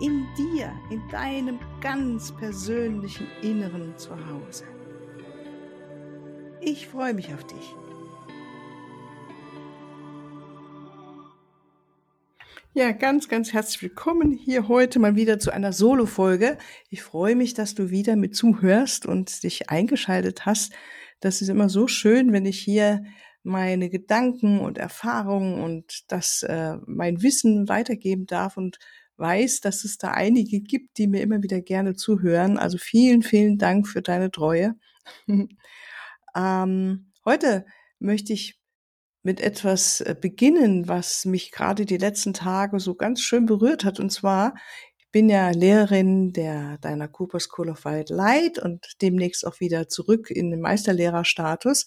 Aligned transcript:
In 0.00 0.26
dir, 0.36 0.72
in 0.90 1.02
deinem 1.10 1.58
ganz 1.80 2.32
persönlichen 2.32 3.26
Inneren 3.42 3.96
zu 3.98 4.10
Hause. 4.10 4.64
Ich 6.60 6.88
freue 6.88 7.14
mich 7.14 7.32
auf 7.32 7.44
dich. 7.44 7.74
Ja, 12.72 12.92
ganz, 12.92 13.28
ganz 13.28 13.52
herzlich 13.52 13.82
willkommen 13.82 14.32
hier 14.32 14.68
heute 14.68 14.98
mal 15.00 15.16
wieder 15.16 15.38
zu 15.38 15.50
einer 15.50 15.72
Solo-Folge. 15.72 16.56
Ich 16.88 17.02
freue 17.02 17.36
mich, 17.36 17.54
dass 17.54 17.74
du 17.74 17.90
wieder 17.90 18.16
mit 18.16 18.34
zuhörst 18.34 19.06
und 19.06 19.42
dich 19.42 19.70
eingeschaltet 19.70 20.46
hast 20.46 20.72
das 21.20 21.42
ist 21.42 21.48
immer 21.48 21.68
so 21.68 21.86
schön, 21.86 22.32
wenn 22.32 22.46
ich 22.46 22.58
hier 22.58 23.04
meine 23.42 23.88
Gedanken 23.88 24.60
und 24.60 24.78
Erfahrungen 24.78 25.62
und 25.62 26.10
das 26.10 26.42
äh, 26.42 26.76
mein 26.86 27.22
Wissen 27.22 27.68
weitergeben 27.68 28.26
darf 28.26 28.56
und 28.56 28.78
weiß, 29.20 29.60
dass 29.60 29.84
es 29.84 29.98
da 29.98 30.12
einige 30.12 30.60
gibt, 30.60 30.98
die 30.98 31.06
mir 31.06 31.20
immer 31.20 31.42
wieder 31.42 31.60
gerne 31.60 31.94
zuhören. 31.94 32.58
Also 32.58 32.78
vielen, 32.78 33.22
vielen 33.22 33.58
Dank 33.58 33.86
für 33.86 34.02
deine 34.02 34.30
Treue. 34.30 34.74
ähm, 36.36 37.12
heute 37.24 37.66
möchte 37.98 38.32
ich 38.32 38.58
mit 39.22 39.40
etwas 39.40 40.00
äh, 40.00 40.16
beginnen, 40.18 40.88
was 40.88 41.26
mich 41.26 41.52
gerade 41.52 41.84
die 41.84 41.98
letzten 41.98 42.32
Tage 42.32 42.80
so 42.80 42.94
ganz 42.94 43.20
schön 43.20 43.46
berührt 43.46 43.84
hat. 43.84 44.00
Und 44.00 44.10
zwar 44.10 44.54
bin 45.12 45.28
ja 45.28 45.50
Lehrerin 45.50 46.32
der 46.32 46.78
deiner 46.78 47.08
Cooper 47.08 47.40
School 47.40 47.70
of 47.70 47.84
Wild 47.84 48.10
Light 48.10 48.58
und 48.58 48.86
demnächst 49.02 49.46
auch 49.46 49.60
wieder 49.60 49.88
zurück 49.88 50.30
in 50.30 50.50
den 50.50 50.60
Meisterlehrerstatus. 50.60 51.86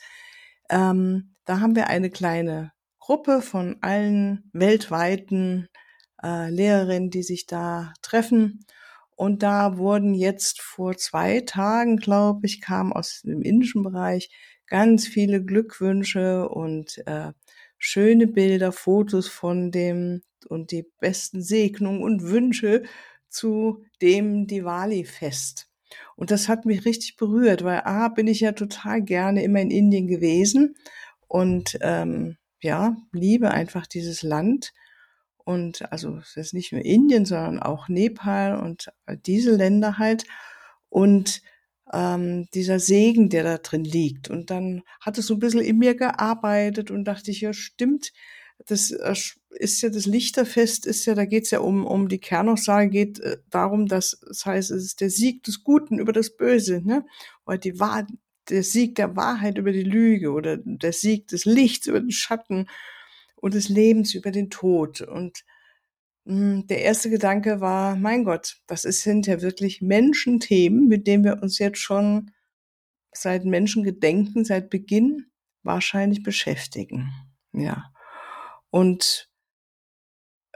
Ähm, 0.70 1.36
da 1.46 1.60
haben 1.60 1.76
wir 1.76 1.88
eine 1.88 2.10
kleine 2.10 2.72
Gruppe 3.00 3.42
von 3.42 3.78
allen 3.82 4.50
weltweiten 4.54 5.68
äh, 6.24 6.50
Lehrerinnen, 6.50 7.10
die 7.10 7.24
sich 7.24 7.46
da 7.46 7.94
treffen. 8.02 8.66
Und 9.16 9.44
da 9.44 9.78
wurden 9.78 10.14
jetzt 10.14 10.62
vor 10.62 10.98
zwei 10.98 11.42
Tagen, 11.42 11.98
glaube 11.98 12.46
ich, 12.46 12.62
kam 12.62 12.94
aus 12.94 13.22
dem 13.24 13.42
indischen 13.42 13.84
Bereich 13.84 14.30
ganz 14.68 15.08
viele 15.08 15.44
Glückwünsche 15.44 16.50
und 16.50 17.04
äh, 17.06 17.32
schöne 17.78 18.28
Bilder, 18.28 18.72
Fotos 18.72 19.28
von 19.28 19.72
dem 19.72 20.22
und 20.48 20.72
die 20.72 20.86
besten 21.00 21.42
Segnungen 21.42 22.02
und 22.02 22.24
Wünsche 22.24 22.84
zu 23.30 23.84
dem 24.02 24.48
Diwali-Fest. 24.48 25.68
Und 26.16 26.32
das 26.32 26.50
hat 26.50 26.66
mich 26.66 26.86
richtig 26.86 27.18
berührt, 27.18 27.64
weil 27.64 27.82
A, 27.82 28.08
bin 28.08 28.28
ich 28.28 28.40
ja 28.40 28.54
total 28.54 29.02
gerne 29.02 29.44
immer 29.44 29.62
in 29.62 29.72
Indien 29.72 30.08
gewesen 30.08 30.76
und 31.28 31.78
ähm, 31.82 32.38
ja, 32.62 32.96
liebe 33.12 33.52
einfach 33.52 33.86
dieses 33.86 34.24
Land. 34.24 34.74
Und 35.44 35.92
also 35.92 36.18
es 36.18 36.38
ist 36.38 36.54
nicht 36.54 36.72
nur 36.72 36.84
Indien, 36.84 37.26
sondern 37.26 37.60
auch 37.60 37.90
Nepal 37.90 38.56
und 38.56 38.92
diese 39.26 39.56
Länder 39.56 39.98
halt. 39.98 40.26
Und 40.90 41.42
ähm, 41.92 42.48
dieser 42.54 42.80
Segen, 42.80 43.30
der 43.30 43.44
da 43.44 43.58
drin 43.58 43.84
liegt. 43.84 44.30
Und 44.30 44.50
dann 44.50 44.84
hat 45.02 45.18
es 45.18 45.28
so 45.28 45.36
ein 45.36 45.40
bisschen 45.40 45.62
in 45.62 45.78
mir 45.78 45.96
gearbeitet 45.96 46.92
und 46.92 47.06
dachte 47.06 47.32
ich, 47.32 47.42
ja, 47.42 47.54
stimmt, 47.54 48.14
das 48.66 48.92
äh, 48.92 49.16
ist 49.52 49.82
ja 49.82 49.90
das 49.90 50.06
Lichterfest, 50.06 50.86
ist 50.86 51.06
ja, 51.06 51.16
da 51.16 51.26
geht 51.26 51.46
es 51.46 51.52
ja 51.52 51.60
um, 51.60 51.86
um 51.86 52.08
die 52.08 52.20
Kernaussage, 52.20 52.90
geht 52.90 53.20
äh, 53.20 53.38
darum, 53.50 53.88
dass 53.88 54.20
das 54.26 54.46
heißt, 54.46 54.72
es 54.72 54.84
ist 54.84 55.02
der 55.02 55.10
Sieg 55.10 55.44
des 55.44 55.64
Guten 55.64 56.00
über 56.00 56.14
das 56.14 56.36
Böse, 56.36 56.82
ne? 56.84 57.06
Oder 57.46 57.58
die 57.58 57.80
Wahr 57.80 58.08
der 58.50 58.64
Sieg 58.64 58.96
der 58.96 59.16
Wahrheit 59.16 59.58
über 59.58 59.72
die 59.72 59.84
Lüge 59.84 60.32
oder 60.32 60.58
der 60.58 60.94
Sieg 60.94 61.28
des 61.28 61.46
Lichts 61.46 61.88
über 61.88 62.00
den 62.00 62.12
Schatten 62.12 62.68
und 63.44 63.54
des 63.56 63.68
Lebens 63.68 64.14
über 64.14 64.32
den 64.32 64.50
Tod. 64.50 65.02
Und 65.02 65.44
hm, 66.26 66.66
der 66.68 66.82
erste 66.82 67.10
Gedanke 67.10 67.60
war, 67.60 67.98
mein 67.98 68.24
Gott, 68.24 68.56
das 68.68 68.84
sind 68.84 69.28
ja 69.28 69.42
wirklich 69.42 69.82
Menschenthemen, 69.82 70.88
mit 70.88 71.08
denen 71.08 71.26
wir 71.26 71.44
uns 71.44 71.60
jetzt 71.60 71.80
schon 71.80 72.32
seit 73.12 73.44
Menschengedenken, 73.44 74.46
seit 74.46 74.70
Beginn 74.70 75.26
wahrscheinlich 75.62 76.24
beschäftigen. 76.24 77.12
Ja. 77.52 77.92
Und 78.70 79.30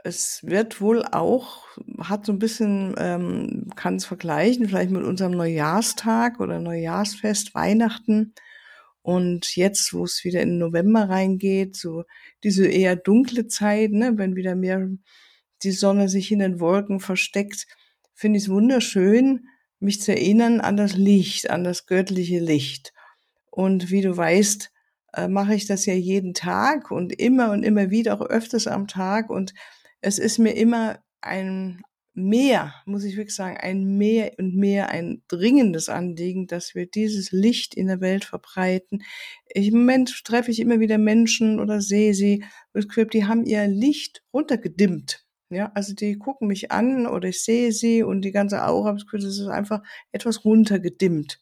es 0.02 0.40
wird 0.42 0.80
wohl 0.80 1.04
auch, 1.04 1.66
hat 1.98 2.24
so 2.24 2.32
ein 2.32 2.38
bisschen, 2.38 2.94
ähm, 2.96 3.68
kann 3.76 3.96
es 3.96 4.06
vergleichen, 4.06 4.66
vielleicht 4.66 4.90
mit 4.90 5.04
unserem 5.04 5.32
Neujahrstag 5.32 6.40
oder 6.40 6.58
Neujahrsfest, 6.58 7.54
Weihnachten. 7.54 8.32
Und 9.08 9.56
jetzt, 9.56 9.94
wo 9.94 10.04
es 10.04 10.22
wieder 10.22 10.42
in 10.42 10.58
November 10.58 11.08
reingeht, 11.08 11.74
so 11.74 12.04
diese 12.44 12.66
eher 12.66 12.94
dunkle 12.94 13.46
Zeit, 13.46 13.90
ne, 13.90 14.18
wenn 14.18 14.36
wieder 14.36 14.54
mehr 14.54 14.86
die 15.62 15.70
Sonne 15.70 16.10
sich 16.10 16.30
in 16.30 16.40
den 16.40 16.60
Wolken 16.60 17.00
versteckt, 17.00 17.66
finde 18.12 18.36
ich 18.36 18.44
es 18.44 18.50
wunderschön, 18.50 19.46
mich 19.80 20.02
zu 20.02 20.12
erinnern 20.12 20.60
an 20.60 20.76
das 20.76 20.94
Licht, 20.94 21.48
an 21.48 21.64
das 21.64 21.86
göttliche 21.86 22.38
Licht. 22.38 22.92
Und 23.50 23.90
wie 23.90 24.02
du 24.02 24.14
weißt, 24.14 24.70
äh, 25.14 25.26
mache 25.26 25.54
ich 25.54 25.64
das 25.64 25.86
ja 25.86 25.94
jeden 25.94 26.34
Tag 26.34 26.90
und 26.90 27.18
immer 27.18 27.50
und 27.52 27.62
immer 27.62 27.88
wieder, 27.88 28.12
auch 28.12 28.26
öfters 28.26 28.66
am 28.66 28.88
Tag. 28.88 29.30
Und 29.30 29.54
es 30.02 30.18
ist 30.18 30.36
mir 30.36 30.52
immer 30.52 30.98
ein 31.22 31.80
mehr, 32.18 32.74
muss 32.86 33.04
ich 33.04 33.16
wirklich 33.16 33.34
sagen, 33.34 33.56
ein 33.56 33.96
mehr 33.96 34.32
und 34.38 34.54
mehr 34.54 34.90
ein 34.90 35.22
dringendes 35.28 35.88
Anliegen, 35.88 36.46
dass 36.46 36.74
wir 36.74 36.86
dieses 36.86 37.32
Licht 37.32 37.74
in 37.74 37.86
der 37.86 38.00
Welt 38.00 38.24
verbreiten. 38.24 39.02
Im 39.54 39.74
Moment 39.74 40.24
treffe 40.24 40.50
ich 40.50 40.60
immer 40.60 40.80
wieder 40.80 40.98
Menschen 40.98 41.60
oder 41.60 41.80
sehe 41.80 42.14
sie, 42.14 42.44
die 42.74 43.24
haben 43.24 43.44
ihr 43.44 43.66
Licht 43.66 44.22
runtergedimmt. 44.32 45.24
Ja, 45.50 45.72
also 45.74 45.94
die 45.94 46.18
gucken 46.18 46.48
mich 46.48 46.72
an 46.72 47.06
oder 47.06 47.28
ich 47.28 47.42
sehe 47.42 47.72
sie 47.72 48.02
und 48.02 48.22
die 48.22 48.32
ganze 48.32 48.66
Aura, 48.66 48.96
das 49.12 49.24
ist 49.24 49.46
einfach 49.46 49.82
etwas 50.12 50.44
runtergedimmt. 50.44 51.40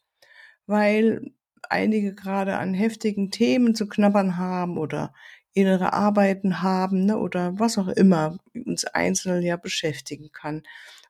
Weil 0.67 1.33
einige 1.71 2.15
gerade 2.15 2.57
an 2.57 2.75
heftigen 2.75 3.31
Themen 3.31 3.75
zu 3.75 3.89
knabbern 3.89 4.37
haben 4.37 4.79
oder 4.79 5.13
innere 5.57 5.93
Arbeiten 5.93 6.63
haben 6.63 7.07
ne, 7.07 7.19
oder 7.19 7.59
was 7.59 7.79
auch 7.79 7.89
immer 7.89 8.39
uns 8.55 8.85
einzeln 8.85 9.43
ja 9.43 9.57
beschäftigen 9.57 10.31
kann. 10.33 10.63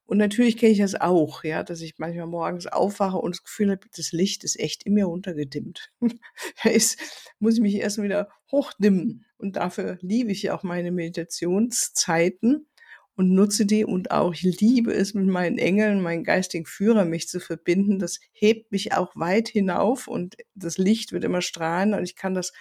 Und 0.07 0.19
natürlich 0.19 0.57
kenne 0.57 0.73
ich 0.73 0.79
das 0.79 0.95
auch, 0.95 1.43
ja, 1.43 1.65
dass 1.65 1.81
ich 1.81 1.99
manchmal 1.99 2.29
morgens 2.29 2.69
aufwache 2.69 3.17
und 3.17 3.35
das 3.35 3.43
Gefühl 3.43 3.73
habe, 3.73 3.89
das 3.97 4.13
Licht 4.13 4.45
ist 4.45 4.59
echt 4.61 4.85
in 4.85 4.95
mir 4.95 5.07
runtergedimmt. 5.07 5.91
da 6.63 6.71
ist, 6.71 6.99
muss 7.41 7.55
ich 7.55 7.61
mich 7.61 7.75
erst 7.75 8.01
wieder 8.01 8.29
hochdimmen. 8.53 9.25
Und 9.37 9.57
dafür 9.57 9.99
liebe 10.01 10.31
ich 10.31 10.45
ja 10.45 10.55
auch 10.55 10.63
meine 10.63 10.93
Meditationszeiten, 10.93 12.69
und 13.17 13.33
nutze 13.33 13.65
die 13.65 13.85
und 13.85 14.11
auch 14.11 14.35
ich 14.35 14.43
liebe 14.43 14.93
es 14.93 15.15
mit 15.15 15.27
meinen 15.27 15.59
Engeln, 15.59 16.03
meinen 16.03 16.23
geistigen 16.23 16.67
Führer 16.67 17.07
mich 17.07 17.29
zu 17.29 17.41
verbinden. 17.41 17.99
Das 17.99 18.21
hebt 18.33 18.71
mich 18.71 18.93
auch 18.93 19.17
weit 19.17 19.49
hinauf 19.49 20.07
und 20.07 20.37
das 20.55 20.77
Licht 20.77 21.13
wird 21.13 21.25
immer 21.25 21.41
strahlen 21.41 21.95
und 21.95 22.05
ich 22.05 22.15
kann 22.15 22.35
das 22.35 22.53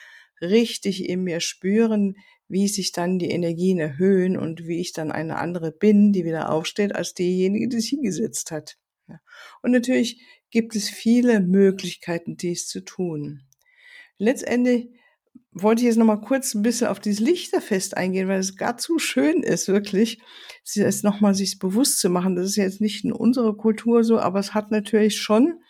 richtig 0.42 1.08
in 1.08 1.24
mir 1.24 1.40
spüren, 1.40 2.16
wie 2.48 2.68
sich 2.68 2.92
dann 2.92 3.18
die 3.18 3.30
Energien 3.30 3.80
erhöhen 3.80 4.38
und 4.38 4.68
wie 4.68 4.80
ich 4.80 4.94
dann 4.94 5.12
eine 5.12 5.38
andere 5.38 5.72
bin, 5.72 6.14
die 6.14 6.26
wieder 6.26 6.52
aufsteht, 6.52 6.96
als 6.96 7.14
diejenige, 7.14 7.68
die 7.68 7.80
sich 7.80 7.90
hingesetzt 7.90 8.52
hat. 8.52 8.78
Und 9.62 9.72
natürlich 9.72 10.22
gibt 10.52 10.76
es 10.76 10.90
viele 10.90 11.40
Möglichkeiten, 11.42 12.38
dies 12.38 12.68
zu 12.68 12.82
tun. 12.82 13.42
Letztendlich 14.18 14.90
wollte 15.52 15.82
ich 15.82 15.88
jetzt 15.88 15.98
noch 15.98 16.06
mal 16.06 16.22
kurz 16.22 16.54
ein 16.54 16.62
bisschen 16.62 16.88
auf 16.88 17.00
dieses 17.00 17.20
Lichterfest 17.20 17.98
eingehen, 17.98 18.28
weil 18.28 18.40
es 18.40 18.58
gar 18.58 18.78
zu 18.78 19.00
schön 19.00 19.42
ist, 19.42 19.68
wirklich, 19.68 20.22
es 20.64 21.04
noch 21.04 21.22
mal 21.22 21.34
sich 21.34 21.60
bewusst 21.60 22.00
zu 22.00 22.10
machen. 22.10 22.36
Das 22.36 22.46
ist 22.46 22.56
jetzt 22.58 22.82
nicht 22.82 23.06
in 23.06 23.14
unserer 23.14 23.56
Kultur 23.56 24.04
so, 24.04 24.20
aber 24.20 24.40
es 24.40 24.54
hat 24.54 24.72
natürlich 24.72 25.18
schon, 25.18 25.62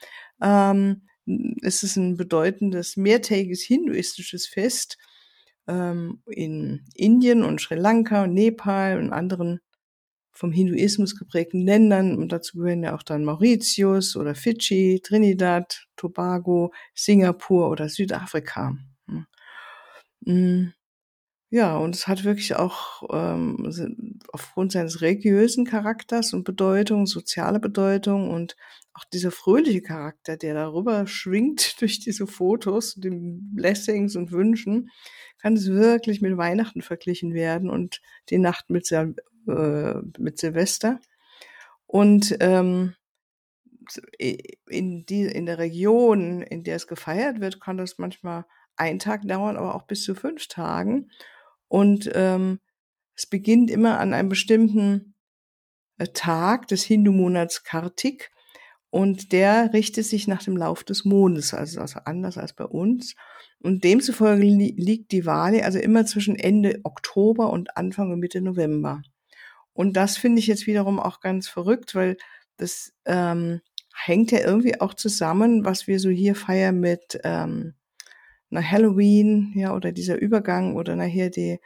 ähm, 0.41 1.07
es 1.61 1.83
ist 1.83 1.95
ein 1.95 2.17
bedeutendes 2.17 2.97
mehrtägiges 2.97 3.61
hinduistisches 3.61 4.47
Fest 4.47 4.97
ähm, 5.67 6.21
in 6.27 6.85
Indien 6.93 7.43
und 7.43 7.61
Sri 7.61 7.75
Lanka 7.75 8.23
und 8.23 8.33
Nepal 8.33 8.99
und 8.99 9.11
anderen 9.11 9.59
vom 10.31 10.51
Hinduismus 10.51 11.17
geprägten 11.17 11.61
Ländern. 11.61 12.17
Und 12.17 12.31
dazu 12.31 12.57
gehören 12.57 12.83
ja 12.83 12.95
auch 12.95 13.03
dann 13.03 13.23
Mauritius 13.23 14.15
oder 14.15 14.35
Fidschi, 14.35 15.01
Trinidad, 15.03 15.87
Tobago, 15.95 16.73
Singapur 16.93 17.69
oder 17.69 17.89
Südafrika. 17.89 18.77
Hm. 20.25 20.73
Ja, 21.55 21.77
und 21.77 21.95
es 21.95 22.05
hat 22.05 22.25
wirklich 22.25 22.57
auch 22.57 23.01
ähm, 23.13 24.19
aufgrund 24.33 24.73
seines 24.73 24.99
religiösen 24.99 25.63
Charakters 25.63 26.33
und 26.33 26.43
Bedeutung, 26.43 27.05
soziale 27.05 27.61
Bedeutung 27.61 28.29
und 28.29 28.57
auch 28.93 29.05
dieser 29.05 29.31
fröhliche 29.31 29.81
Charakter, 29.81 30.35
der 30.35 30.53
darüber 30.53 31.07
schwingt 31.07 31.75
durch 31.79 32.01
diese 32.01 32.27
Fotos, 32.27 32.95
den 32.95 33.55
Blessings 33.55 34.17
und 34.17 34.33
Wünschen, 34.33 34.89
kann 35.37 35.53
es 35.53 35.69
wirklich 35.69 36.19
mit 36.19 36.35
Weihnachten 36.35 36.81
verglichen 36.81 37.33
werden 37.33 37.69
und 37.69 38.01
die 38.29 38.37
Nacht 38.37 38.69
mit, 38.69 38.85
Sil 38.91 39.15
äh, 39.47 40.01
mit 40.17 40.37
Silvester. 40.37 40.99
Und 41.85 42.35
ähm, 42.41 42.95
in, 44.67 45.05
die, 45.05 45.21
in 45.21 45.45
der 45.45 45.57
Region, 45.57 46.41
in 46.41 46.65
der 46.65 46.75
es 46.75 46.87
gefeiert 46.87 47.39
wird, 47.39 47.61
kann 47.61 47.77
das 47.77 47.97
manchmal 47.97 48.43
einen 48.75 48.99
Tag 48.99 49.25
dauern, 49.25 49.55
aber 49.55 49.73
auch 49.73 49.83
bis 49.83 50.03
zu 50.03 50.15
fünf 50.15 50.49
Tagen. 50.49 51.09
Und 51.67 52.09
ähm, 52.13 52.59
es 53.15 53.25
beginnt 53.25 53.71
immer 53.71 53.99
an 53.99 54.13
einem 54.13 54.29
bestimmten 54.29 55.15
äh, 55.97 56.07
Tag 56.07 56.67
des 56.67 56.83
Hindu-Monats 56.83 57.63
Kartik 57.63 58.31
und 58.89 59.33
der 59.33 59.73
richtet 59.73 60.05
sich 60.05 60.27
nach 60.27 60.41
dem 60.41 60.55
Lauf 60.55 60.83
des 60.83 61.03
Mondes, 61.03 61.53
also, 61.53 61.81
also 61.81 61.99
anders 62.05 62.37
als 62.37 62.53
bei 62.53 62.63
uns. 62.63 63.15
Und 63.59 63.83
demzufolge 63.83 64.43
li 64.43 64.73
liegt 64.77 65.11
die 65.11 65.25
Wali 65.25 65.61
also 65.63 65.79
immer 65.79 66.05
zwischen 66.05 66.35
Ende 66.35 66.79
Oktober 66.83 67.49
und 67.49 67.75
Anfang 67.75 68.11
und 68.11 68.19
Mitte 68.19 68.39
November. 68.41 69.01
Und 69.73 69.97
das 69.97 70.15
finde 70.15 70.39
ich 70.39 70.47
jetzt 70.47 70.67
wiederum 70.67 70.99
auch 70.99 71.19
ganz 71.19 71.49
verrückt, 71.49 71.93
weil 71.95 72.15
das 72.55 72.93
ähm, 73.05 73.59
hängt 73.93 74.31
ja 74.31 74.39
irgendwie 74.39 74.79
auch 74.79 74.93
zusammen, 74.93 75.65
was 75.65 75.87
wir 75.87 75.99
so 75.99 76.09
hier 76.09 76.35
feiern 76.35 76.79
mit 76.79 77.19
ähm, 77.23 77.73
na 78.55 78.61
Halloween, 78.61 79.53
ja, 79.55 79.75
oder 79.75 79.91
dieser 79.91 80.17
Übergang 80.17 80.75
oder 80.75 80.95
nachher 80.95 81.29
die 81.29 81.59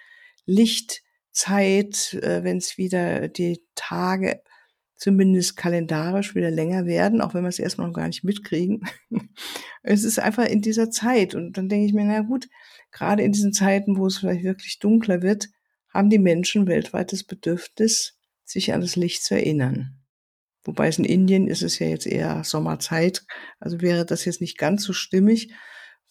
Lichtzeit, 0.46 2.14
äh, 2.22 2.44
wenn 2.44 2.58
es 2.58 2.78
wieder 2.78 3.28
die 3.28 3.64
Tage 3.76 4.42
zumindest 4.96 5.56
kalendarisch 5.56 6.36
wieder 6.36 6.52
länger 6.52 6.86
werden, 6.86 7.22
auch 7.22 7.34
wenn 7.34 7.44
wir 7.44 7.50
es 7.50 7.60
erstmal 7.60 7.88
noch 7.88 7.96
gar 7.96 8.08
nicht 8.08 8.26
mitkriegen. 8.26 8.82
es 9.84 10.04
ist 10.04 10.20
einfach 10.20 10.46
in 10.46 10.62
dieser 10.62 10.92
Zeit. 10.92 11.36
Und 11.36 11.58
dann 11.58 11.70
denke 11.70 11.86
ich 11.86 11.94
mir, 11.94 12.04
na 12.04 12.20
gut, 12.20 12.50
gerade 12.92 13.24
in 13.24 13.32
diesen 13.32 13.54
Zeiten, 13.54 13.98
wo 13.98 14.08
es 14.08 14.18
vielleicht 14.18 14.44
wirklich 14.44 14.80
dunkler 14.80 15.22
wird, 15.22 15.48
haben 15.94 16.10
die 16.10 16.20
Menschen 16.20 16.68
weltweit 16.68 17.14
das 17.14 17.24
Bedürfnis, 17.24 18.18
sich 18.44 18.74
an 18.74 18.82
das 18.82 18.96
Licht 18.96 19.24
zu 19.24 19.36
erinnern. 19.36 20.00
Wobei 20.64 20.88
es 20.88 21.00
in 21.00 21.06
Indien 21.06 21.48
ist 21.48 21.62
es 21.62 21.80
ja 21.80 21.88
jetzt 21.88 22.06
eher 22.06 22.44
Sommerzeit, 22.44 23.24
also 23.60 23.82
wäre 23.82 24.06
das 24.06 24.26
jetzt 24.26 24.42
nicht 24.42 24.58
ganz 24.58 24.84
so 24.84 24.92
stimmig. 24.92 25.54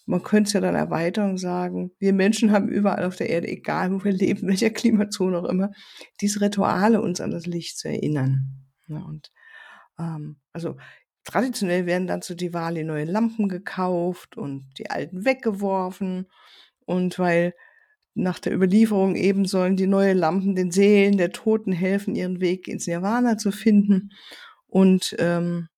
Man 0.09 0.23
könnte 0.23 0.49
es 0.49 0.53
ja 0.55 0.61
dann 0.61 0.75
erweitern 0.75 1.31
und 1.31 1.39
sagen, 1.39 1.93
wir 1.99 2.15
Menschen 2.15 2.51
haben 2.51 2.69
überall 2.69 3.05
auf 3.05 3.17
der 3.17 3.29
Erde, 3.29 3.47
egal 3.47 3.93
wo 3.93 4.03
wir 4.03 4.13
leben, 4.13 4.49
welcher 4.49 4.71
Klimazone 4.71 5.39
auch 5.39 5.45
immer, 5.45 5.71
diese 6.21 6.41
Rituale 6.41 7.03
uns 7.03 7.21
an 7.21 7.31
das 7.31 7.45
Licht 7.45 7.79
zu 7.79 7.89
erinnern. 7.89 8.65
Ja, 8.87 9.01
und 9.01 9.31
ähm, 9.99 10.39
also 10.55 10.77
traditionell 11.25 11.85
werden 11.85 12.07
dann 12.07 12.23
zu 12.23 12.35
Diwali 12.35 12.85
neue 12.85 13.05
Lampen 13.05 13.51
gekauft 13.51 14.39
und 14.39 14.71
die 14.79 14.91
alten 14.91 15.27
weggeworfen. 15.27 16.31
Und 16.87 17.19
weil 17.19 17.53
nach 18.15 18.39
der 18.39 18.55
Überlieferung 18.55 19.15
eben 19.15 19.45
sollen 19.45 19.77
die 19.77 19.87
neue 19.87 20.15
Lampen 20.15 20.55
den 20.55 20.71
Seelen 20.71 21.19
der 21.19 21.33
Toten 21.33 21.73
helfen, 21.73 22.15
ihren 22.15 22.41
Weg 22.41 22.67
ins 22.67 22.87
Nirvana 22.87 23.37
zu 23.37 23.53
finden. 23.53 24.11
Und 24.67 25.15
ähm, 25.19 25.69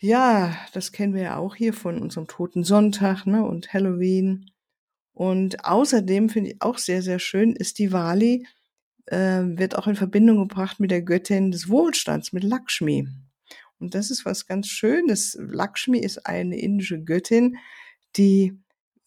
ja, 0.00 0.56
das 0.72 0.92
kennen 0.92 1.14
wir 1.14 1.22
ja 1.22 1.36
auch 1.36 1.54
hier 1.54 1.74
von 1.74 2.00
unserem 2.00 2.26
Toten 2.26 2.64
Sonntag 2.64 3.26
ne, 3.26 3.44
und 3.44 3.72
Halloween. 3.72 4.50
Und 5.12 5.64
außerdem 5.64 6.30
finde 6.30 6.50
ich 6.50 6.62
auch 6.62 6.78
sehr, 6.78 7.02
sehr 7.02 7.18
schön, 7.18 7.54
ist 7.54 7.78
Diwali, 7.78 8.46
äh, 9.06 9.42
wird 9.44 9.76
auch 9.76 9.86
in 9.86 9.96
Verbindung 9.96 10.38
gebracht 10.38 10.80
mit 10.80 10.90
der 10.90 11.02
Göttin 11.02 11.50
des 11.50 11.68
Wohlstands, 11.68 12.32
mit 12.32 12.44
Lakshmi. 12.44 13.08
Und 13.78 13.94
das 13.94 14.10
ist 14.10 14.24
was 14.24 14.46
ganz 14.46 14.68
Schönes. 14.68 15.36
Lakshmi 15.38 15.98
ist 15.98 16.26
eine 16.26 16.58
indische 16.58 17.02
Göttin, 17.02 17.58
die 18.16 18.58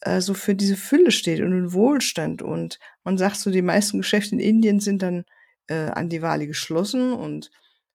äh, 0.01 0.21
so 0.21 0.35
für 0.35 0.53
diese 0.53 0.77
Fülle 0.77 1.11
steht 1.11 1.41
und 1.41 1.51
den 1.51 1.73
Wohlstand. 1.73 2.43
Und 2.43 2.79
man 3.03 3.17
sagt 3.17 3.37
so, 3.37 3.49
die 3.49 3.61
meisten 3.63 3.97
Geschäfte 3.97 4.35
in 4.35 4.41
Indien 4.41 4.79
sind 4.79 5.01
dann 5.01 5.25
äh, 5.67 5.89
an 5.89 6.09
Diwali 6.09 6.45
geschlossen 6.45 7.13
und 7.13 7.49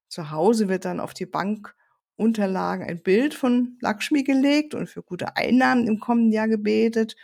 zu 0.09 0.31
Hause 0.31 0.69
wird 0.69 0.85
dann 0.85 1.01
auf 1.01 1.15
die 1.15 1.27
Bank 1.27 1.75
Unterlagen 2.19 2.85
ein 2.85 3.03
Bild 3.03 3.35
von 3.35 3.79
Lakshmi 3.81 4.25
gelegt 4.25 4.75
und 4.75 4.89
für 4.89 5.03
gute 5.03 5.37
Einnahmen 5.37 5.87
im 5.87 6.01
kommenden 6.01 6.33
Jahr 6.33 6.49
gebetet. 6.49 7.17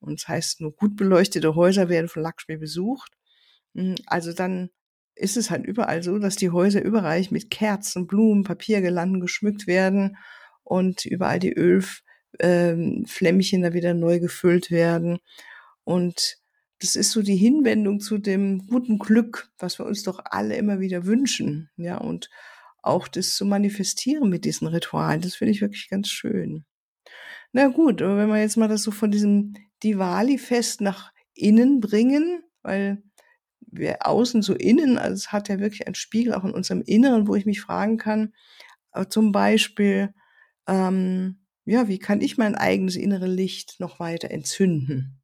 Und 0.00 0.20
das 0.20 0.28
heißt, 0.28 0.60
nur 0.60 0.72
gut 0.72 0.96
beleuchtete 0.96 1.54
Häuser 1.54 1.88
werden 1.88 2.08
von 2.08 2.22
Lakshmi 2.22 2.56
besucht. 2.56 3.12
Hm, 3.74 3.94
also 4.06 4.32
dann 4.32 4.70
ist 5.14 5.36
es 5.36 5.50
halt 5.50 5.66
überall 5.66 6.02
so, 6.02 6.18
dass 6.18 6.36
die 6.36 6.50
Häuser 6.50 6.82
überreich 6.82 7.30
mit 7.30 7.50
Kerzen, 7.50 8.06
Blumen, 8.06 8.42
Papiergelanden 8.42 9.20
geschmückt 9.20 9.66
werden 9.66 10.16
und 10.64 11.04
überall 11.04 11.38
die 11.38 11.52
Ölflämmchen 11.52 13.58
ähm, 13.58 13.62
da 13.62 13.74
wieder 13.74 13.94
neu 13.94 14.18
gefüllt 14.18 14.70
werden. 14.70 15.18
Und 15.84 16.38
das 16.80 16.96
ist 16.96 17.10
so 17.10 17.22
die 17.22 17.36
Hinwendung 17.36 18.00
zu 18.00 18.18
dem 18.18 18.66
guten 18.66 18.98
Glück, 18.98 19.50
was 19.58 19.78
wir 19.78 19.86
uns 19.86 20.02
doch 20.02 20.20
alle 20.24 20.56
immer 20.56 20.80
wieder 20.80 21.04
wünschen. 21.04 21.70
Ja, 21.76 21.98
und 21.98 22.30
auch 22.82 23.08
das 23.08 23.34
zu 23.34 23.44
manifestieren 23.44 24.28
mit 24.30 24.44
diesen 24.44 24.66
Ritualen. 24.68 25.20
Das 25.20 25.36
finde 25.36 25.52
ich 25.52 25.60
wirklich 25.60 25.88
ganz 25.88 26.08
schön. 26.08 26.64
Na 27.52 27.68
gut, 27.68 28.00
aber 28.02 28.16
wenn 28.16 28.28
wir 28.28 28.40
jetzt 28.40 28.56
mal 28.56 28.68
das 28.68 28.82
so 28.82 28.90
von 28.90 29.10
diesem 29.10 29.54
Diwali-Fest 29.82 30.80
nach 30.80 31.12
innen 31.34 31.80
bringen, 31.80 32.42
weil 32.62 33.02
wir 33.60 34.06
außen 34.06 34.42
so 34.42 34.54
innen, 34.54 34.98
also 34.98 35.14
es 35.14 35.32
hat 35.32 35.48
ja 35.48 35.58
wirklich 35.58 35.86
einen 35.86 35.94
Spiegel 35.94 36.34
auch 36.34 36.44
in 36.44 36.52
unserem 36.52 36.82
Inneren, 36.82 37.26
wo 37.26 37.34
ich 37.34 37.46
mich 37.46 37.60
fragen 37.60 37.98
kann, 37.98 38.34
äh, 38.92 39.06
zum 39.06 39.32
Beispiel, 39.32 40.14
ähm, 40.66 41.46
ja, 41.64 41.88
wie 41.88 41.98
kann 41.98 42.20
ich 42.20 42.38
mein 42.38 42.54
eigenes 42.54 42.96
innere 42.96 43.26
Licht 43.26 43.76
noch 43.78 44.00
weiter 44.00 44.30
entzünden? 44.30 45.20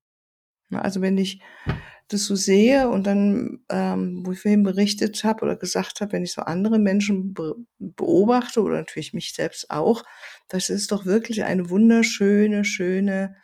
Also 0.71 1.01
wenn 1.01 1.19
ich 1.19 1.41
das 2.09 2.25
so 2.25 2.37
sehe 2.37 2.89
und 2.89 3.07
dann, 3.07 3.61
ähm, 3.69 4.23
wo 4.25 4.33
ich 4.33 4.41
vorhin 4.41 4.63
berichtet 4.63 5.25
habe 5.25 5.45
oder 5.45 5.57
gesagt 5.57 6.01
habe, 6.01 6.13
wenn 6.13 6.23
ich 6.23 6.33
so 6.33 6.43
andere 6.43 6.79
Menschen 6.79 7.35
be 7.35 7.55
beobachte 7.79 8.63
oder 8.63 8.77
natürlich 8.77 9.13
mich 9.13 9.33
selbst 9.35 9.71
auch, 9.71 10.05
das 10.49 10.71
ist 10.71 10.93
doch 10.93 11.05
wirklich 11.05 11.45
eine 11.45 11.69
wunderschöne, 11.69 12.65
schöne 12.65 13.37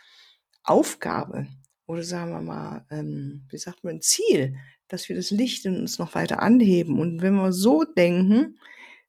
Aufgabe 0.62 1.48
oder 1.86 2.02
sagen 2.02 2.32
wir 2.32 2.40
mal, 2.40 2.86
ähm, 2.90 3.46
wie 3.50 3.58
sagt 3.58 3.84
man, 3.84 4.00
Ziel, 4.00 4.56
dass 4.88 5.08
wir 5.08 5.16
das 5.16 5.30
Licht 5.30 5.64
in 5.64 5.76
uns 5.76 5.98
noch 5.98 6.14
weiter 6.14 6.40
anheben. 6.40 7.00
Und 7.00 7.22
wenn 7.22 7.34
wir 7.34 7.52
so 7.52 7.84
denken, 7.84 8.58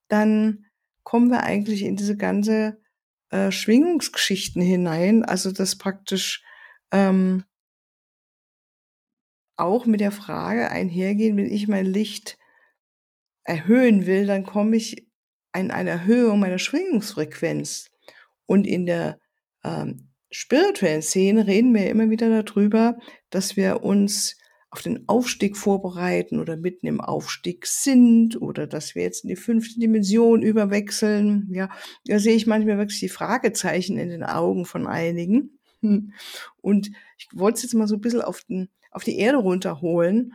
dann 0.08 0.66
kommen 1.04 1.30
wir 1.30 1.44
eigentlich 1.44 1.84
in 1.84 1.96
diese 1.96 2.18
ganze 2.18 2.82
äh, 3.30 3.52
Schwingungsgeschichten 3.52 4.62
hinein, 4.62 5.24
also 5.24 5.52
das 5.52 5.78
praktisch 5.78 6.44
ähm, 6.92 7.44
auch 9.56 9.86
mit 9.86 10.00
der 10.00 10.12
Frage 10.12 10.70
einhergehen, 10.70 11.38
wenn 11.38 11.52
ich 11.52 11.68
mein 11.68 11.86
Licht 11.86 12.38
erhöhen 13.44 14.06
will, 14.06 14.26
dann 14.26 14.46
komme 14.46 14.76
ich 14.78 15.08
in 15.56 15.72
eine 15.72 15.92
Erhöhung 15.92 16.40
meiner 16.40 16.60
Schwingungsfrequenz. 16.60 17.90
Und 18.46 18.66
in 18.66 18.86
der 18.86 19.20
ähm, 19.64 20.10
spirituellen 20.32 21.02
Szene 21.02 21.48
reden 21.48 21.74
wir 21.74 21.90
immer 21.90 22.10
wieder 22.10 22.44
darüber, 22.44 22.98
dass 23.30 23.56
wir 23.56 23.84
uns 23.84 24.38
auf 24.74 24.82
den 24.82 25.08
Aufstieg 25.08 25.56
vorbereiten 25.56 26.40
oder 26.40 26.58
mitten 26.58 26.88
im 26.88 27.00
Aufstieg 27.00 27.68
sind 27.68 28.42
oder 28.42 28.66
dass 28.66 28.96
wir 28.96 29.04
jetzt 29.04 29.24
in 29.24 29.28
die 29.30 29.36
fünfte 29.36 29.80
Dimension 29.80 30.42
überwechseln. 30.42 31.48
Ja, 31.52 31.70
da 32.06 32.18
sehe 32.18 32.36
ich 32.36 32.48
manchmal 32.48 32.80
wirklich 32.80 33.00
die 33.00 33.10
Fragezeichen 33.10 34.00
in 34.00 34.10
den 34.10 34.24
Augen 34.24 34.66
von 34.66 34.88
einigen. 34.88 35.60
Und 36.62 36.92
ich 37.20 37.28
wollte 37.34 37.58
es 37.58 37.64
jetzt 37.64 37.76
mal 37.76 37.88
so 37.88 37.96
ein 37.96 38.02
bisschen 38.02 38.22
auf 38.22 38.42
den 38.46 38.70
auf 38.94 39.04
die 39.04 39.18
Erde 39.18 39.38
runterholen. 39.38 40.34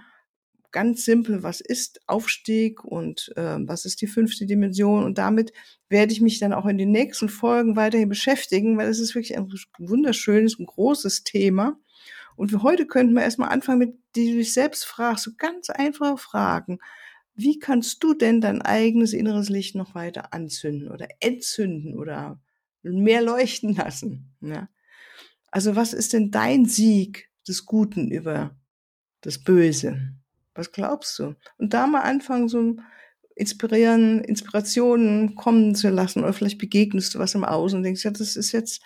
Ganz 0.71 1.05
simpel, 1.05 1.43
was 1.43 1.61
ist 1.61 2.01
Aufstieg 2.07 2.85
und 2.85 3.33
äh, 3.37 3.57
was 3.61 3.87
ist 3.87 4.03
die 4.03 4.07
fünfte 4.07 4.45
Dimension? 4.45 5.05
Und 5.05 5.17
damit 5.17 5.53
werde 5.89 6.13
ich 6.13 6.21
mich 6.21 6.39
dann 6.39 6.53
auch 6.53 6.67
in 6.67 6.77
den 6.77 6.91
nächsten 6.91 7.29
Folgen 7.29 7.75
weiterhin 7.77 8.09
beschäftigen, 8.09 8.77
weil 8.77 8.89
es 8.89 9.01
ist 9.01 9.15
wirklich 9.15 9.37
ein 9.37 9.51
wunderschönes 9.79 10.57
und 10.57 10.67
großes 10.67 11.25
Thema. 11.25 11.79
Und 12.37 12.51
für 12.51 12.63
heute 12.63 12.87
könnten 12.87 13.15
wir 13.15 13.23
erstmal 13.23 13.49
anfangen 13.49 13.79
mit, 13.79 13.95
die 14.15 14.31
du 14.31 14.37
dich 14.37 14.53
selbst 14.53 14.85
fragst, 14.85 15.25
so 15.25 15.33
ganz 15.37 15.71
einfache 15.71 16.19
Fragen. 16.19 16.79
Wie 17.35 17.59
kannst 17.59 18.03
du 18.05 18.15
denn 18.15 18.41
dein 18.41 18.63
eigenes 18.63 19.13
inneres 19.13 19.49
Licht 19.49 19.75
noch 19.75 19.95
weiter 19.95 20.33
anzünden 20.35 20.91
oder 20.91 21.09
entzünden 21.21 21.97
oder 21.97 22.41
mehr 22.83 23.23
leuchten 23.23 23.75
lassen? 23.75 24.35
Ja? 24.41 24.69
Also 25.51 25.77
was 25.77 25.93
ist 25.93 26.13
denn 26.13 26.31
dein 26.31 26.67
Sieg 26.67 27.28
des 27.49 27.67
Guten 27.67 28.11
über 28.11 28.57
das 29.21 29.39
Böse. 29.39 30.15
Was 30.55 30.73
glaubst 30.73 31.19
du? 31.19 31.35
Und 31.57 31.75
da 31.75 31.87
mal 31.87 32.03
anfangen, 32.03 32.49
so 32.49 32.77
inspirieren, 33.35 34.23
Inspirationen 34.25 35.37
kommen 35.37 35.75
zu 35.75 35.89
lassen 35.89 36.25
oder 36.25 36.33
vielleicht 36.33 36.59
begegnest 36.59 37.15
du 37.15 37.19
was 37.19 37.35
im 37.35 37.45
Außen 37.45 37.79
und 37.79 37.83
denkst, 37.85 38.05
ja, 38.05 38.11
das 38.11 38.37
ist 38.37 38.53
jetzt 38.53 38.83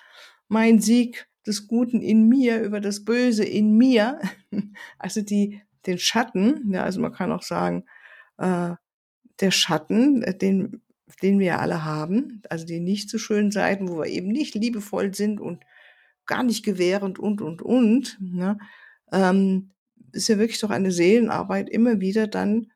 mein 0.49 0.81
Sieg 0.81 1.27
des 1.47 1.67
Guten 1.67 2.03
in 2.03 2.29
mir 2.29 2.61
über 2.63 2.81
das 2.81 3.05
Böse 3.05 3.45
in 3.45 3.77
mir. 3.77 4.21
Also 4.99 5.23
die, 5.23 5.61
den 5.87 5.99
Schatten, 5.99 6.73
ja, 6.73 6.85
also 6.85 7.01
man 7.01 7.13
kann 7.13 7.33
auch 7.33 7.43
sagen, 7.43 7.85
äh, 8.39 8.75
der 9.41 9.51
Schatten, 9.51 10.23
äh, 10.23 10.37
den, 10.37 10.83
den 11.23 11.39
wir 11.39 11.59
alle 11.59 11.85
haben, 11.85 12.43
also 12.49 12.65
die 12.65 12.81
nicht 12.81 13.11
so 13.11 13.19
schönen 13.19 13.51
Seiten, 13.51 13.89
wo 13.89 13.99
wir 13.99 14.07
eben 14.07 14.29
nicht 14.29 14.55
liebevoll 14.55 15.15
sind 15.15 15.41
und 15.41 15.65
gar 16.33 16.43
nicht 16.43 16.65
gewährend 16.65 17.19
und, 17.19 17.43
und, 17.43 17.61
und, 17.61 18.17
ne, 18.21 18.59
ähm, 19.13 19.73
ist 20.13 20.29
ja 20.29 20.39
wirklich 20.39 20.61
doch 20.61 20.71
eine 20.71 20.91
Seelenarbeit, 20.91 21.69
immer 21.69 22.01
wieder 22.01 22.27
dann 22.27 22.73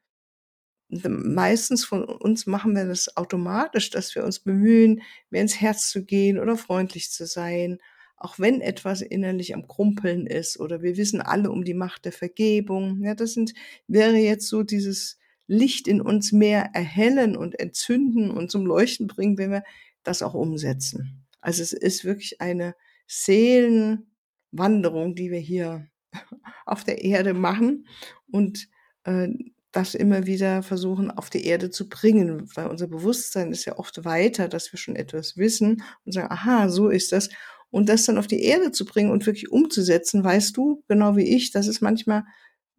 meistens 0.88 1.84
von 1.84 2.04
uns 2.04 2.46
machen 2.46 2.76
wir 2.76 2.84
das 2.84 3.16
automatisch, 3.16 3.90
dass 3.90 4.14
wir 4.14 4.25
uns 4.25 4.40
bemühen, 4.40 5.02
mehr 5.30 5.42
ins 5.42 5.60
Herz 5.60 5.90
zu 5.90 6.04
gehen 6.04 6.38
oder 6.38 6.56
freundlich 6.56 7.10
zu 7.10 7.26
sein, 7.26 7.78
auch 8.16 8.38
wenn 8.38 8.60
etwas 8.60 9.00
innerlich 9.00 9.54
am 9.54 9.66
Krumpeln 9.66 10.26
ist 10.26 10.60
oder 10.60 10.82
wir 10.82 10.98
wissen 10.98 11.22
alle 11.22 11.50
um 11.50 11.64
die 11.64 11.75
Macht 11.75 12.04
der 12.04 12.12
Vergebung. 12.12 13.02
Ja, 13.02 13.14
das 13.14 13.32
sind, 13.32 13.54
wäre 13.88 14.16
jetzt 14.16 14.48
so 14.48 14.62
dieses 14.62 15.18
Licht 15.46 15.88
in 15.88 16.00
uns 16.02 16.30
mehr 16.30 16.70
erhellen 16.75 17.36
und 17.36 17.58
entzünden 17.58 18.30
und 18.30 18.50
zum 18.50 18.66
Leuchten 18.66 19.06
bringen, 19.06 19.38
wenn 19.38 19.50
wir 19.50 19.64
das 20.02 20.22
auch 20.22 20.34
umsetzen. 20.34 21.26
Also 21.40 21.62
es 21.62 21.72
ist 21.72 22.04
wirklich 22.04 22.40
eine 22.40 22.75
Seelenwanderung, 23.06 25.14
die 25.14 25.30
wir 25.30 25.38
hier 25.38 25.86
auf 26.66 26.84
der 26.84 27.04
Erde 27.04 27.34
machen 27.34 27.86
und 28.30 28.68
äh, 29.04 29.28
das 29.72 29.94
immer 29.94 30.26
wieder 30.26 30.62
versuchen 30.62 31.10
auf 31.10 31.28
die 31.28 31.44
Erde 31.44 31.70
zu 31.70 31.88
bringen, 31.88 32.48
weil 32.54 32.68
unser 32.68 32.86
Bewusstsein 32.86 33.52
ist 33.52 33.66
ja 33.66 33.78
oft 33.78 34.04
weiter, 34.06 34.48
dass 34.48 34.72
wir 34.72 34.78
schon 34.78 34.96
etwas 34.96 35.36
wissen 35.36 35.82
und 36.04 36.12
sagen, 36.12 36.30
aha, 36.30 36.70
so 36.70 36.88
ist 36.88 37.12
das. 37.12 37.28
Und 37.68 37.88
das 37.88 38.06
dann 38.06 38.16
auf 38.16 38.26
die 38.26 38.42
Erde 38.42 38.72
zu 38.72 38.86
bringen 38.86 39.10
und 39.10 39.26
wirklich 39.26 39.50
umzusetzen, 39.50 40.25
weißt 40.25 40.56
du, 40.56 40.82
genau 40.88 41.16
wie 41.16 41.36
ich, 41.36 41.50
dass 41.50 41.66
es 41.66 41.82
manchmal 41.82 42.25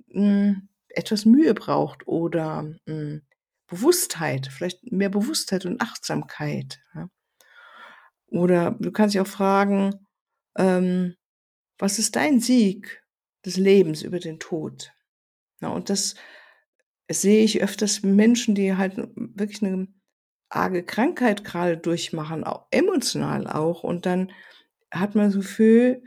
mh, 0.08 0.22
hm, 0.22 0.70
etwas 0.90 1.26
Mühe 1.26 1.54
braucht 1.54 2.08
oder 2.08 2.64
mh, 2.64 2.78
hm, 2.88 3.22
Bewusstheit, 3.68 4.48
vielleicht 4.48 4.92
mehr 4.92 5.10
Bewusstheit 5.10 5.66
und 5.66 5.82
Achtsamkeit. 5.82 6.80
Ja. 6.96 7.10
Oder 8.28 8.72
du 8.80 8.92
kannst 8.92 9.14
dich 9.14 9.22
auch 9.22 9.28
fragen, 9.28 10.07
ähm, 10.58 11.16
was 11.78 12.00
ist 12.00 12.16
dein 12.16 12.40
Sieg 12.40 13.04
des 13.46 13.58
Lebens 13.58 14.02
über 14.02 14.20
den 14.20 14.40
Tod? 14.40 14.92
Ja, 15.62 15.70
und 15.70 15.90
das 15.90 16.16
sehe 17.10 17.44
ich 17.44 17.62
öfters 17.62 18.04
Menschen, 18.04 18.56
die 18.56 18.76
halt 18.76 18.98
wirklich 19.16 19.64
eine 19.64 19.88
arge 20.50 20.84
Krankheit 20.84 21.44
gerade 21.44 21.78
durchmachen, 21.78 22.44
auch 22.44 22.68
emotional 22.72 23.48
auch. 23.48 23.84
Und 23.84 24.06
dann 24.06 24.32
hat 24.92 25.16
man 25.16 25.26
das 25.26 25.36
Gefühl, 25.36 26.04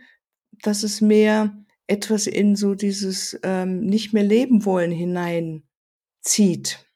dass 0.62 0.82
es 0.82 1.00
mehr 1.00 1.56
etwas 1.86 2.26
in 2.26 2.56
so 2.56 2.74
dieses 2.74 3.38
ähm, 3.42 3.80
nicht 3.80 4.12
mehr 4.12 4.22
leben 4.22 4.64
wollen 4.64 4.92
hineinzieht. 4.92 6.86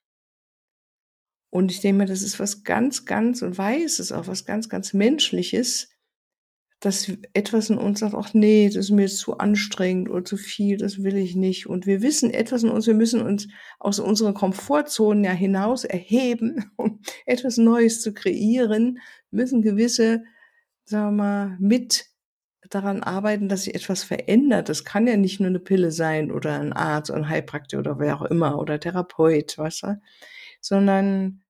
Und 1.50 1.70
ich 1.70 1.80
denke 1.80 1.98
mir, 1.98 2.06
das 2.06 2.22
ist 2.22 2.40
was 2.40 2.64
ganz, 2.64 3.04
ganz 3.04 3.42
und 3.42 3.56
weiß 3.56 3.98
es 4.00 4.12
auch 4.12 4.26
was 4.26 4.44
ganz, 4.44 4.68
ganz 4.68 4.92
Menschliches, 4.92 5.93
dass 6.84 7.10
etwas 7.32 7.70
in 7.70 7.78
uns 7.78 8.00
sagt, 8.00 8.14
ach 8.14 8.34
nee, 8.34 8.66
das 8.66 8.76
ist 8.76 8.90
mir 8.90 9.08
zu 9.08 9.38
anstrengend 9.38 10.10
oder 10.10 10.24
zu 10.24 10.36
viel, 10.36 10.76
das 10.76 11.02
will 11.02 11.16
ich 11.16 11.34
nicht. 11.34 11.66
Und 11.66 11.86
wir 11.86 12.02
wissen 12.02 12.30
etwas 12.30 12.62
in 12.62 12.68
uns, 12.68 12.86
wir 12.86 12.94
müssen 12.94 13.22
uns 13.22 13.48
aus 13.78 14.00
unserer 14.00 14.34
Komfortzone 14.34 15.26
ja 15.26 15.32
hinaus 15.32 15.84
erheben, 15.84 16.70
um 16.76 17.00
etwas 17.24 17.56
Neues 17.56 18.02
zu 18.02 18.12
kreieren, 18.12 18.98
müssen 19.30 19.62
gewisse, 19.62 20.24
sagen 20.84 21.16
wir 21.16 21.22
mal, 21.22 21.56
mit 21.58 22.06
daran 22.68 23.02
arbeiten, 23.02 23.48
dass 23.48 23.64
sich 23.64 23.74
etwas 23.74 24.04
verändert. 24.04 24.68
Das 24.68 24.84
kann 24.84 25.06
ja 25.06 25.16
nicht 25.16 25.40
nur 25.40 25.48
eine 25.48 25.60
Pille 25.60 25.90
sein 25.90 26.30
oder 26.30 26.60
ein 26.60 26.74
Arzt, 26.74 27.10
ein 27.10 27.28
Heilpraktiker 27.28 27.80
oder 27.80 27.98
wer 27.98 28.16
auch 28.16 28.24
immer 28.26 28.58
oder 28.58 28.78
Therapeut, 28.78 29.56
du, 29.56 30.00
sondern 30.60 31.43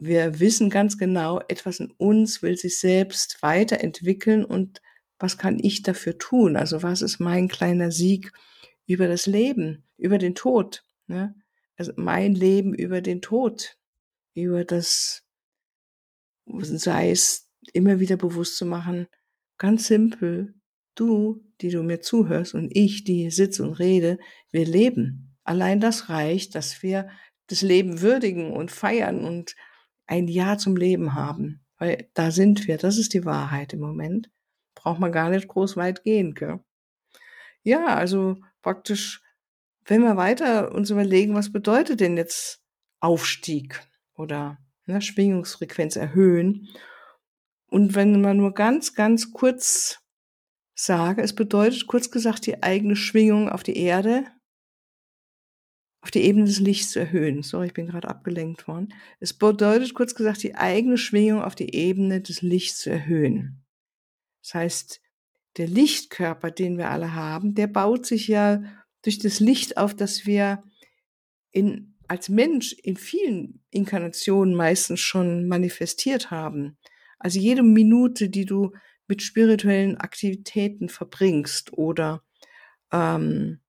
wir 0.00 0.38
wissen 0.38 0.70
ganz 0.70 0.96
genau, 0.96 1.40
etwas 1.48 1.80
in 1.80 1.90
uns 1.90 2.40
will 2.40 2.56
sich 2.56 2.78
selbst 2.78 3.42
weiterentwickeln 3.42 4.44
und 4.44 4.80
was 5.18 5.36
kann 5.36 5.58
ich 5.58 5.82
dafür 5.82 6.18
tun? 6.18 6.56
Also 6.56 6.82
was 6.82 7.02
ist 7.02 7.18
mein 7.18 7.48
kleiner 7.48 7.90
Sieg 7.90 8.32
über 8.86 9.08
das 9.08 9.26
Leben, 9.26 9.84
über 9.96 10.18
den 10.18 10.36
Tod? 10.36 10.84
Ne? 11.08 11.34
Also 11.76 11.92
mein 11.96 12.34
Leben 12.34 12.74
über 12.74 13.00
den 13.00 13.20
Tod, 13.20 13.76
über 14.34 14.64
das, 14.64 15.24
sei 16.46 17.10
es 17.10 17.48
immer 17.72 17.98
wieder 17.98 18.16
bewusst 18.16 18.56
zu 18.56 18.66
machen, 18.66 19.08
ganz 19.58 19.88
simpel, 19.88 20.54
du, 20.94 21.44
die 21.60 21.70
du 21.70 21.82
mir 21.82 22.00
zuhörst 22.00 22.54
und 22.54 22.70
ich, 22.76 23.02
die 23.02 23.22
hier 23.22 23.32
sitze 23.32 23.64
und 23.64 23.74
rede, 23.74 24.18
wir 24.52 24.64
leben. 24.64 25.36
Allein 25.42 25.80
das 25.80 26.08
reicht, 26.08 26.54
dass 26.54 26.82
wir 26.84 27.08
das 27.48 27.62
Leben 27.62 28.00
würdigen 28.00 28.52
und 28.52 28.70
feiern 28.70 29.24
und 29.24 29.56
ein 30.08 30.26
Ja 30.26 30.58
zum 30.58 30.76
Leben 30.76 31.14
haben. 31.14 31.64
Weil 31.78 32.08
da 32.14 32.32
sind 32.32 32.66
wir, 32.66 32.76
das 32.76 32.98
ist 32.98 33.14
die 33.14 33.24
Wahrheit 33.24 33.72
im 33.72 33.80
Moment. 33.80 34.30
Braucht 34.74 34.98
man 34.98 35.12
gar 35.12 35.30
nicht 35.30 35.46
groß 35.46 35.76
weit 35.76 36.02
gehen, 36.02 36.34
gell? 36.34 36.60
Ja, 37.62 37.86
also 37.86 38.36
praktisch, 38.62 39.22
wenn 39.84 40.02
wir 40.02 40.16
weiter 40.16 40.72
uns 40.72 40.90
überlegen, 40.90 41.34
was 41.34 41.52
bedeutet 41.52 42.00
denn 42.00 42.16
jetzt 42.16 42.60
Aufstieg 43.00 43.80
oder 44.14 44.58
ne, 44.86 45.00
Schwingungsfrequenz 45.00 45.96
erhöhen? 45.96 46.68
Und 47.66 47.94
wenn 47.94 48.20
man 48.20 48.38
nur 48.38 48.54
ganz, 48.54 48.94
ganz 48.94 49.32
kurz 49.32 50.00
sage, 50.74 51.22
es 51.22 51.34
bedeutet 51.34 51.86
kurz 51.86 52.10
gesagt 52.10 52.46
die 52.46 52.62
eigene 52.62 52.96
Schwingung 52.96 53.48
auf 53.48 53.62
die 53.62 53.76
Erde 53.76 54.24
auf 56.08 56.12
die 56.12 56.24
Ebene 56.24 56.46
des 56.46 56.58
Lichts 56.58 56.92
zu 56.92 57.00
erhöhen. 57.00 57.42
Sorry, 57.42 57.66
ich 57.66 57.74
bin 57.74 57.88
gerade 57.88 58.08
abgelenkt 58.08 58.66
worden. 58.66 58.94
Es 59.20 59.34
bedeutet 59.34 59.92
kurz 59.92 60.14
gesagt, 60.14 60.42
die 60.42 60.54
eigene 60.54 60.96
Schwingung 60.96 61.42
auf 61.42 61.54
die 61.54 61.74
Ebene 61.74 62.22
des 62.22 62.40
Lichts 62.40 62.78
zu 62.78 62.88
erhöhen. 62.88 63.62
Das 64.42 64.54
heißt, 64.54 65.02
der 65.58 65.66
Lichtkörper, 65.66 66.50
den 66.50 66.78
wir 66.78 66.88
alle 66.88 67.14
haben, 67.14 67.54
der 67.54 67.66
baut 67.66 68.06
sich 68.06 68.26
ja 68.26 68.62
durch 69.02 69.18
das 69.18 69.38
Licht 69.38 69.76
auf, 69.76 69.94
das 69.94 70.24
wir 70.24 70.64
in, 71.50 71.98
als 72.06 72.30
Mensch 72.30 72.72
in 72.72 72.96
vielen 72.96 73.62
Inkarnationen 73.68 74.54
meistens 74.54 75.00
schon 75.00 75.46
manifestiert 75.46 76.30
haben. 76.30 76.78
Also 77.18 77.38
jede 77.38 77.62
Minute, 77.62 78.30
die 78.30 78.46
du 78.46 78.72
mit 79.08 79.20
spirituellen 79.20 79.98
Aktivitäten 79.98 80.88
verbringst 80.88 81.74
oder 81.74 82.22
ähm, 82.92 83.60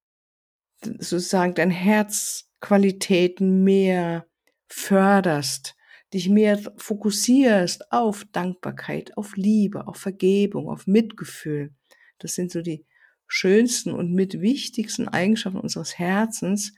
sozusagen 0.83 1.53
dein 1.53 1.71
Herzqualitäten 1.71 3.63
mehr 3.63 4.27
förderst, 4.67 5.75
dich 6.13 6.29
mehr 6.29 6.59
fokussierst 6.77 7.91
auf 7.91 8.25
Dankbarkeit, 8.31 9.15
auf 9.17 9.35
Liebe, 9.35 9.87
auf 9.87 9.97
Vergebung, 9.97 10.69
auf 10.69 10.87
Mitgefühl. 10.87 11.73
Das 12.17 12.35
sind 12.35 12.51
so 12.51 12.61
die 12.61 12.85
schönsten 13.27 13.91
und 13.93 14.13
mit 14.13 14.41
wichtigsten 14.41 15.07
Eigenschaften 15.07 15.59
unseres 15.59 15.99
Herzens. 15.99 16.73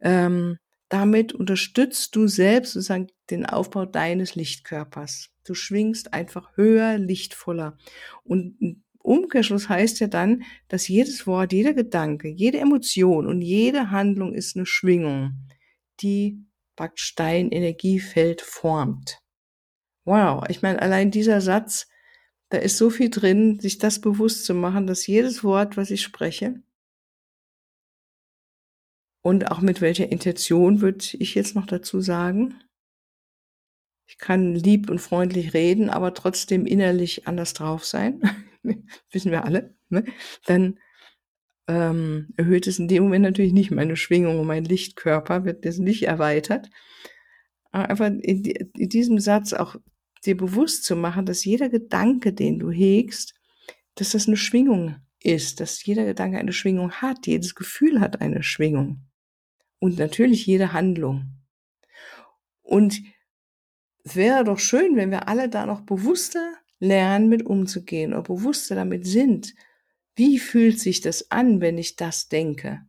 Ähm, 0.00 0.58
damit 0.88 1.32
unterstützt 1.32 2.14
du 2.14 2.28
selbst 2.28 2.72
sozusagen 2.72 3.08
den 3.30 3.46
Aufbau 3.46 3.86
deines 3.86 4.34
Lichtkörpers. 4.34 5.30
Du 5.44 5.54
schwingst 5.54 6.12
einfach 6.12 6.56
höher, 6.56 6.98
lichtvoller. 6.98 7.76
Und 8.22 8.82
Umkehrschluss 9.06 9.68
heißt 9.68 10.00
ja 10.00 10.06
dann, 10.06 10.42
dass 10.68 10.88
jedes 10.88 11.26
Wort, 11.26 11.52
jeder 11.52 11.74
Gedanke, 11.74 12.28
jede 12.28 12.58
Emotion 12.58 13.26
und 13.26 13.40
jede 13.40 13.90
Handlung 13.90 14.34
ist 14.34 14.56
eine 14.56 14.66
Schwingung, 14.66 15.32
die 16.00 16.44
dein 17.16 17.50
Energiefeld 17.50 18.42
formt. 18.42 19.18
Wow, 20.04 20.44
ich 20.48 20.62
meine, 20.62 20.80
allein 20.82 21.10
dieser 21.10 21.40
Satz, 21.40 21.88
da 22.50 22.58
ist 22.58 22.76
so 22.76 22.90
viel 22.90 23.10
drin, 23.10 23.58
sich 23.58 23.78
das 23.78 24.00
bewusst 24.00 24.44
zu 24.44 24.54
machen, 24.54 24.86
dass 24.86 25.06
jedes 25.06 25.42
Wort, 25.42 25.76
was 25.76 25.90
ich 25.90 26.02
spreche, 26.02 26.62
und 29.26 29.50
auch 29.50 29.60
mit 29.60 29.80
welcher 29.80 30.12
Intention 30.12 30.80
würde 30.80 31.04
ich 31.14 31.34
jetzt 31.34 31.56
noch 31.56 31.66
dazu 31.66 32.00
sagen, 32.00 32.60
ich 34.08 34.18
kann 34.18 34.54
lieb 34.54 34.88
und 34.88 35.00
freundlich 35.00 35.52
reden, 35.52 35.90
aber 35.90 36.14
trotzdem 36.14 36.64
innerlich 36.64 37.26
anders 37.26 37.52
drauf 37.52 37.84
sein. 37.84 38.20
wissen 39.10 39.30
wir 39.30 39.44
alle, 39.44 39.74
ne? 39.88 40.04
dann 40.46 40.78
ähm, 41.68 42.28
erhöht 42.36 42.66
es 42.66 42.78
in 42.78 42.88
dem 42.88 43.04
Moment 43.04 43.22
natürlich 43.22 43.52
nicht 43.52 43.70
meine 43.70 43.96
Schwingung 43.96 44.38
und 44.38 44.46
mein 44.46 44.64
Lichtkörper 44.64 45.44
wird 45.44 45.64
das 45.64 45.78
nicht 45.78 46.04
erweitert. 46.04 46.70
Aber 47.72 48.06
in, 48.06 48.44
in 48.44 48.88
diesem 48.88 49.18
Satz 49.18 49.52
auch 49.52 49.76
dir 50.24 50.36
bewusst 50.36 50.84
zu 50.84 50.96
machen, 50.96 51.26
dass 51.26 51.44
jeder 51.44 51.68
Gedanke, 51.68 52.32
den 52.32 52.58
du 52.58 52.70
hegst, 52.70 53.34
dass 53.96 54.12
das 54.12 54.26
eine 54.26 54.36
Schwingung 54.36 54.96
ist, 55.22 55.60
dass 55.60 55.84
jeder 55.84 56.04
Gedanke 56.04 56.38
eine 56.38 56.52
Schwingung 56.52 56.92
hat, 56.92 57.26
jedes 57.26 57.54
Gefühl 57.54 58.00
hat 58.00 58.20
eine 58.20 58.42
Schwingung. 58.42 59.02
Und 59.78 59.98
natürlich 59.98 60.46
jede 60.46 60.72
Handlung. 60.72 61.36
Und 62.62 63.02
es 64.04 64.16
wäre 64.16 64.44
doch 64.44 64.58
schön, 64.58 64.96
wenn 64.96 65.10
wir 65.10 65.28
alle 65.28 65.48
da 65.48 65.66
noch 65.66 65.82
bewusster 65.82 66.54
lernen, 66.78 67.28
mit 67.28 67.44
umzugehen 67.46 68.12
oder 68.12 68.22
bewusster 68.22 68.74
damit 68.74 69.06
sind. 69.06 69.54
Wie 70.14 70.38
fühlt 70.38 70.80
sich 70.80 71.00
das 71.00 71.30
an, 71.30 71.60
wenn 71.60 71.78
ich 71.78 71.96
das 71.96 72.28
denke? 72.28 72.82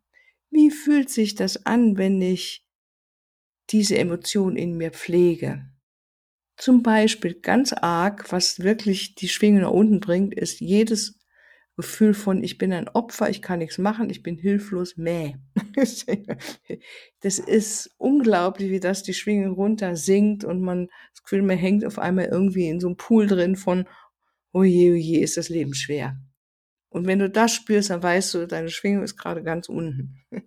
Wie 0.49 0.71
fühlt 0.71 1.09
sich 1.09 1.35
das 1.35 1.65
an, 1.65 1.97
wenn 1.97 2.21
ich 2.21 2.65
diese 3.69 3.97
Emotion 3.97 4.55
in 4.55 4.77
mir 4.77 4.91
pflege? 4.91 5.69
Zum 6.57 6.81
Beispiel 6.81 7.35
ganz 7.35 7.73
arg, 7.73 8.31
was 8.31 8.61
wirklich 8.61 9.15
die 9.15 9.29
Schwingung 9.29 9.61
nach 9.61 9.71
unten 9.71 9.99
bringt, 9.99 10.33
ist 10.33 10.59
jedes 10.59 11.16
Gefühl 11.77 12.15
von, 12.15 12.43
ich 12.43 12.57
bin 12.57 12.73
ein 12.73 12.89
Opfer, 12.89 13.29
ich 13.29 13.43
kann 13.43 13.59
nichts 13.59 13.77
machen, 13.77 14.09
ich 14.09 14.23
bin 14.23 14.35
hilflos, 14.35 14.97
meh. 14.97 15.35
Das 17.21 17.37
ist 17.39 17.93
unglaublich, 17.97 18.71
wie 18.71 18.79
das 18.79 19.03
die 19.03 19.13
Schwingung 19.13 19.53
runter 19.53 19.95
sinkt 19.95 20.43
und 20.43 20.61
man 20.61 20.89
das 21.13 21.21
Gefühl, 21.21 21.43
man 21.43 21.57
hängt 21.57 21.85
auf 21.85 21.99
einmal 21.99 22.25
irgendwie 22.25 22.67
in 22.67 22.79
so 22.79 22.87
einem 22.87 22.97
Pool 22.97 23.27
drin 23.27 23.55
von, 23.55 23.87
oh 24.53 24.63
je, 24.63 24.91
oh 24.91 25.21
ist 25.23 25.37
das 25.37 25.49
Leben 25.49 25.75
schwer. 25.75 26.17
Und 26.89 27.05
wenn 27.05 27.19
du 27.19 27.29
das 27.29 27.53
spürst, 27.53 27.91
dann 27.91 28.01
weißt 28.01 28.33
du, 28.33 28.47
deine 28.47 28.69
Schwingung 28.69 29.03
ist 29.03 29.17
gerade 29.17 29.43
ganz 29.43 29.69
unten. 29.69 30.23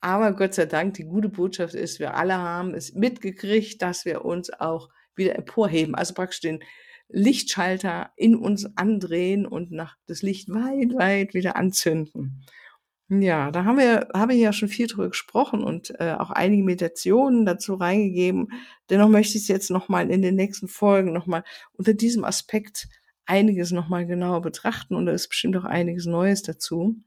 Aber 0.00 0.32
Gott 0.34 0.54
sei 0.54 0.66
Dank, 0.66 0.94
die 0.94 1.04
gute 1.04 1.28
Botschaft 1.28 1.74
ist, 1.74 1.98
wir 1.98 2.14
alle 2.14 2.36
haben 2.36 2.74
es 2.74 2.94
mitgekriegt, 2.94 3.82
dass 3.82 4.04
wir 4.04 4.24
uns 4.24 4.50
auch 4.50 4.90
wieder 5.16 5.34
emporheben. 5.34 5.96
Also 5.96 6.14
praktisch 6.14 6.40
den 6.40 6.62
Lichtschalter 7.12 8.10
in 8.16 8.36
uns 8.36 8.76
andrehen 8.76 9.46
und 9.46 9.72
nach 9.72 9.96
das 10.06 10.22
Licht 10.22 10.48
weit, 10.48 10.94
weit 10.94 11.34
wieder 11.34 11.56
anzünden. 11.56 12.44
Ja, 13.12 13.50
da 13.50 13.64
haben 13.64 13.78
wir, 13.78 14.08
habe 14.14 14.34
ich 14.34 14.40
ja 14.40 14.52
schon 14.52 14.68
viel 14.68 14.86
drüber 14.86 15.08
gesprochen 15.08 15.64
und 15.64 15.92
äh, 15.98 16.14
auch 16.16 16.30
einige 16.30 16.62
Meditationen 16.62 17.44
dazu 17.44 17.74
reingegeben. 17.74 18.52
Dennoch 18.88 19.08
möchte 19.08 19.36
ich 19.36 19.42
es 19.42 19.48
jetzt 19.48 19.70
nochmal 19.70 20.10
in 20.10 20.22
den 20.22 20.36
nächsten 20.36 20.68
Folgen 20.68 21.12
nochmal 21.12 21.42
unter 21.72 21.92
diesem 21.92 22.24
Aspekt 22.24 22.88
einiges 23.26 23.72
nochmal 23.72 24.06
genauer 24.06 24.42
betrachten 24.42 24.94
und 24.94 25.06
da 25.06 25.12
ist 25.12 25.28
bestimmt 25.28 25.56
auch 25.56 25.64
einiges 25.64 26.06
Neues 26.06 26.42
dazu 26.42 27.02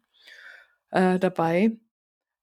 äh, 0.91 1.19
dabei. 1.19 1.77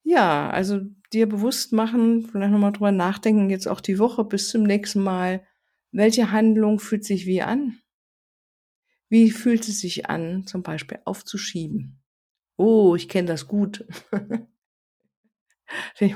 Ja, 0.04 0.48
also 0.48 0.80
dir 1.12 1.28
bewusst 1.28 1.72
machen, 1.74 2.26
vielleicht 2.30 2.52
nochmal 2.52 2.72
drüber 2.72 2.92
nachdenken, 2.92 3.50
jetzt 3.50 3.68
auch 3.68 3.82
die 3.82 3.98
Woche 3.98 4.24
bis 4.24 4.48
zum 4.48 4.62
nächsten 4.62 5.02
Mal, 5.02 5.42
welche 5.92 6.30
Handlung 6.30 6.78
fühlt 6.78 7.04
sich 7.04 7.26
wie 7.26 7.42
an? 7.42 7.78
Wie 9.08 9.30
fühlt 9.30 9.66
es 9.68 9.80
sich 9.80 10.08
an, 10.08 10.46
zum 10.46 10.62
Beispiel 10.62 11.00
aufzuschieben? 11.04 12.00
Oh, 12.56 12.94
ich 12.94 13.08
kenne 13.08 13.26
das 13.26 13.48
gut. 13.48 13.84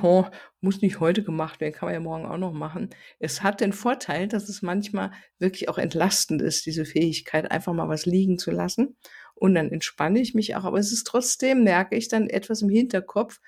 oh, 0.02 0.24
muss 0.60 0.80
nicht 0.80 1.00
heute 1.00 1.24
gemacht 1.24 1.60
werden, 1.60 1.74
kann 1.74 1.86
man 1.86 1.94
ja 1.94 2.00
morgen 2.00 2.26
auch 2.26 2.38
noch 2.38 2.52
machen. 2.52 2.90
Es 3.18 3.42
hat 3.42 3.60
den 3.60 3.72
Vorteil, 3.72 4.28
dass 4.28 4.48
es 4.48 4.62
manchmal 4.62 5.12
wirklich 5.38 5.68
auch 5.68 5.78
entlastend 5.78 6.42
ist, 6.42 6.66
diese 6.66 6.84
Fähigkeit, 6.84 7.50
einfach 7.50 7.72
mal 7.72 7.88
was 7.88 8.06
liegen 8.06 8.38
zu 8.38 8.50
lassen. 8.50 8.96
Und 9.34 9.54
dann 9.54 9.72
entspanne 9.72 10.20
ich 10.20 10.34
mich 10.34 10.54
auch. 10.54 10.64
Aber 10.64 10.78
es 10.78 10.92
ist 10.92 11.04
trotzdem, 11.04 11.64
merke 11.64 11.96
ich 11.96 12.08
dann 12.08 12.28
etwas 12.28 12.62
im 12.62 12.68
Hinterkopf. 12.68 13.40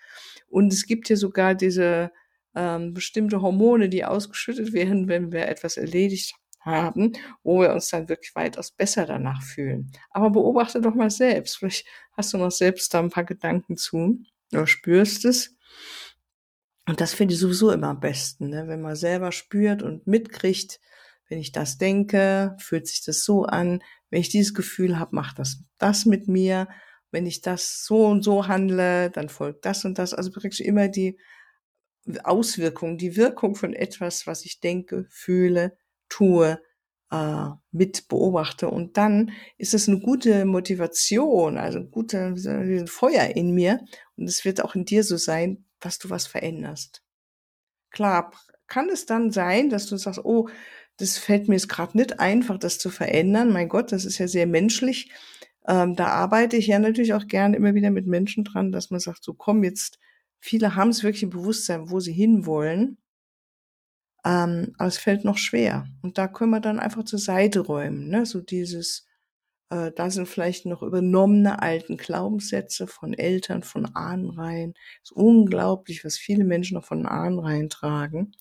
Und 0.48 0.72
es 0.72 0.86
gibt 0.86 1.06
hier 1.06 1.16
sogar 1.16 1.54
diese 1.54 2.10
ähm, 2.56 2.94
bestimmte 2.94 3.42
Hormone, 3.42 3.88
die 3.88 4.04
ausgeschüttet 4.04 4.72
werden, 4.72 5.06
wenn 5.06 5.30
wir 5.30 5.46
etwas 5.46 5.76
erledigt 5.76 6.34
haben, 6.60 7.12
wo 7.44 7.60
wir 7.60 7.72
uns 7.72 7.88
dann 7.88 8.08
wirklich 8.08 8.34
weitaus 8.34 8.72
besser 8.72 9.06
danach 9.06 9.42
fühlen. 9.42 9.92
Aber 10.10 10.30
beobachte 10.30 10.80
doch 10.80 10.94
mal 10.94 11.10
selbst. 11.10 11.58
Vielleicht 11.58 11.86
hast 12.12 12.32
du 12.32 12.38
noch 12.38 12.50
selbst 12.50 12.92
da 12.92 12.98
ein 12.98 13.10
paar 13.10 13.24
Gedanken 13.24 13.76
zu 13.76 14.18
oder 14.52 14.66
spürst 14.66 15.24
es. 15.24 15.54
Und 16.88 17.00
das 17.00 17.14
finde 17.14 17.34
ich 17.34 17.40
sowieso 17.40 17.70
immer 17.70 17.88
am 17.88 18.00
besten, 18.00 18.48
ne? 18.48 18.68
wenn 18.68 18.80
man 18.80 18.96
selber 18.96 19.32
spürt 19.32 19.82
und 19.82 20.06
mitkriegt, 20.06 20.80
wenn 21.28 21.38
ich 21.38 21.52
das 21.52 21.78
denke, 21.78 22.56
fühlt 22.58 22.86
sich 22.86 23.04
das 23.04 23.24
so 23.24 23.44
an. 23.44 23.82
Wenn 24.10 24.20
ich 24.20 24.28
dieses 24.28 24.54
Gefühl 24.54 24.98
habe, 24.98 25.14
macht 25.14 25.40
das 25.40 25.64
das 25.78 26.06
mit 26.06 26.28
mir. 26.28 26.68
Wenn 27.10 27.26
ich 27.26 27.40
das 27.40 27.84
so 27.84 28.06
und 28.06 28.22
so 28.22 28.46
handle, 28.46 29.10
dann 29.10 29.28
folgt 29.28 29.64
das 29.64 29.84
und 29.84 29.98
das. 29.98 30.14
Also 30.14 30.34
wirklich 30.34 30.64
immer 30.64 30.88
die 30.88 31.18
Auswirkung, 32.22 32.98
die 32.98 33.16
Wirkung 33.16 33.54
von 33.54 33.72
etwas, 33.72 34.26
was 34.26 34.44
ich 34.44 34.60
denke, 34.60 35.06
fühle, 35.08 35.76
tue, 36.08 36.60
äh, 37.10 37.48
mit 37.72 38.08
beobachte. 38.08 38.68
Und 38.68 38.96
dann 38.96 39.32
ist 39.58 39.74
es 39.74 39.88
eine 39.88 40.00
gute 40.00 40.44
Motivation, 40.44 41.58
also 41.58 41.78
ein 41.78 41.90
guter 41.90 42.34
ein 42.34 42.86
Feuer 42.86 43.36
in 43.36 43.52
mir. 43.52 43.80
Und 44.16 44.28
es 44.28 44.44
wird 44.44 44.62
auch 44.62 44.74
in 44.74 44.84
dir 44.84 45.04
so 45.04 45.16
sein, 45.16 45.64
dass 45.80 45.98
du 45.98 46.10
was 46.10 46.26
veränderst. 46.26 47.02
Klar, 47.90 48.32
kann 48.66 48.88
es 48.88 49.06
dann 49.06 49.30
sein, 49.30 49.70
dass 49.70 49.86
du 49.86 49.96
sagst, 49.96 50.24
oh, 50.24 50.48
das 50.96 51.18
fällt 51.18 51.48
mir 51.48 51.54
jetzt 51.54 51.68
gerade 51.68 51.96
nicht 51.96 52.20
einfach, 52.20 52.58
das 52.58 52.78
zu 52.78 52.90
verändern. 52.90 53.52
Mein 53.52 53.68
Gott, 53.68 53.92
das 53.92 54.04
ist 54.04 54.18
ja 54.18 54.28
sehr 54.28 54.46
menschlich. 54.46 55.10
Ähm, 55.68 55.94
da 55.94 56.06
arbeite 56.06 56.56
ich 56.56 56.68
ja 56.68 56.78
natürlich 56.78 57.14
auch 57.14 57.26
gerne 57.26 57.56
immer 57.56 57.74
wieder 57.74 57.90
mit 57.90 58.06
Menschen 58.06 58.44
dran, 58.44 58.72
dass 58.72 58.90
man 58.90 59.00
sagt, 59.00 59.22
so 59.22 59.34
komm 59.34 59.62
jetzt 59.64 59.98
Viele 60.40 60.74
haben 60.74 60.90
es 60.90 61.02
wirklich 61.02 61.22
im 61.22 61.30
Bewusstsein, 61.30 61.90
wo 61.90 62.00
sie 62.00 62.12
hinwollen, 62.12 62.98
ähm, 64.24 64.74
aber 64.78 64.88
es 64.88 64.98
fällt 64.98 65.24
noch 65.24 65.38
schwer. 65.38 65.86
Und 66.02 66.18
da 66.18 66.28
können 66.28 66.50
wir 66.50 66.60
dann 66.60 66.80
einfach 66.80 67.04
zur 67.04 67.18
Seite 67.18 67.60
räumen. 67.60 68.08
Ne? 68.08 68.26
So 68.26 68.40
dieses, 68.40 69.06
äh, 69.70 69.92
da 69.92 70.10
sind 70.10 70.28
vielleicht 70.28 70.66
noch 70.66 70.82
übernommene 70.82 71.62
alten 71.62 71.96
Glaubenssätze 71.96 72.86
von 72.88 73.14
Eltern, 73.14 73.62
von 73.62 73.86
Ahnenreihen. 73.94 74.74
Es 75.02 75.10
ist 75.10 75.16
unglaublich, 75.16 76.04
was 76.04 76.18
viele 76.18 76.44
Menschen 76.44 76.74
noch 76.76 76.84
von 76.84 77.06
Ahnenreihen 77.06 77.68
tragen. 77.70 78.32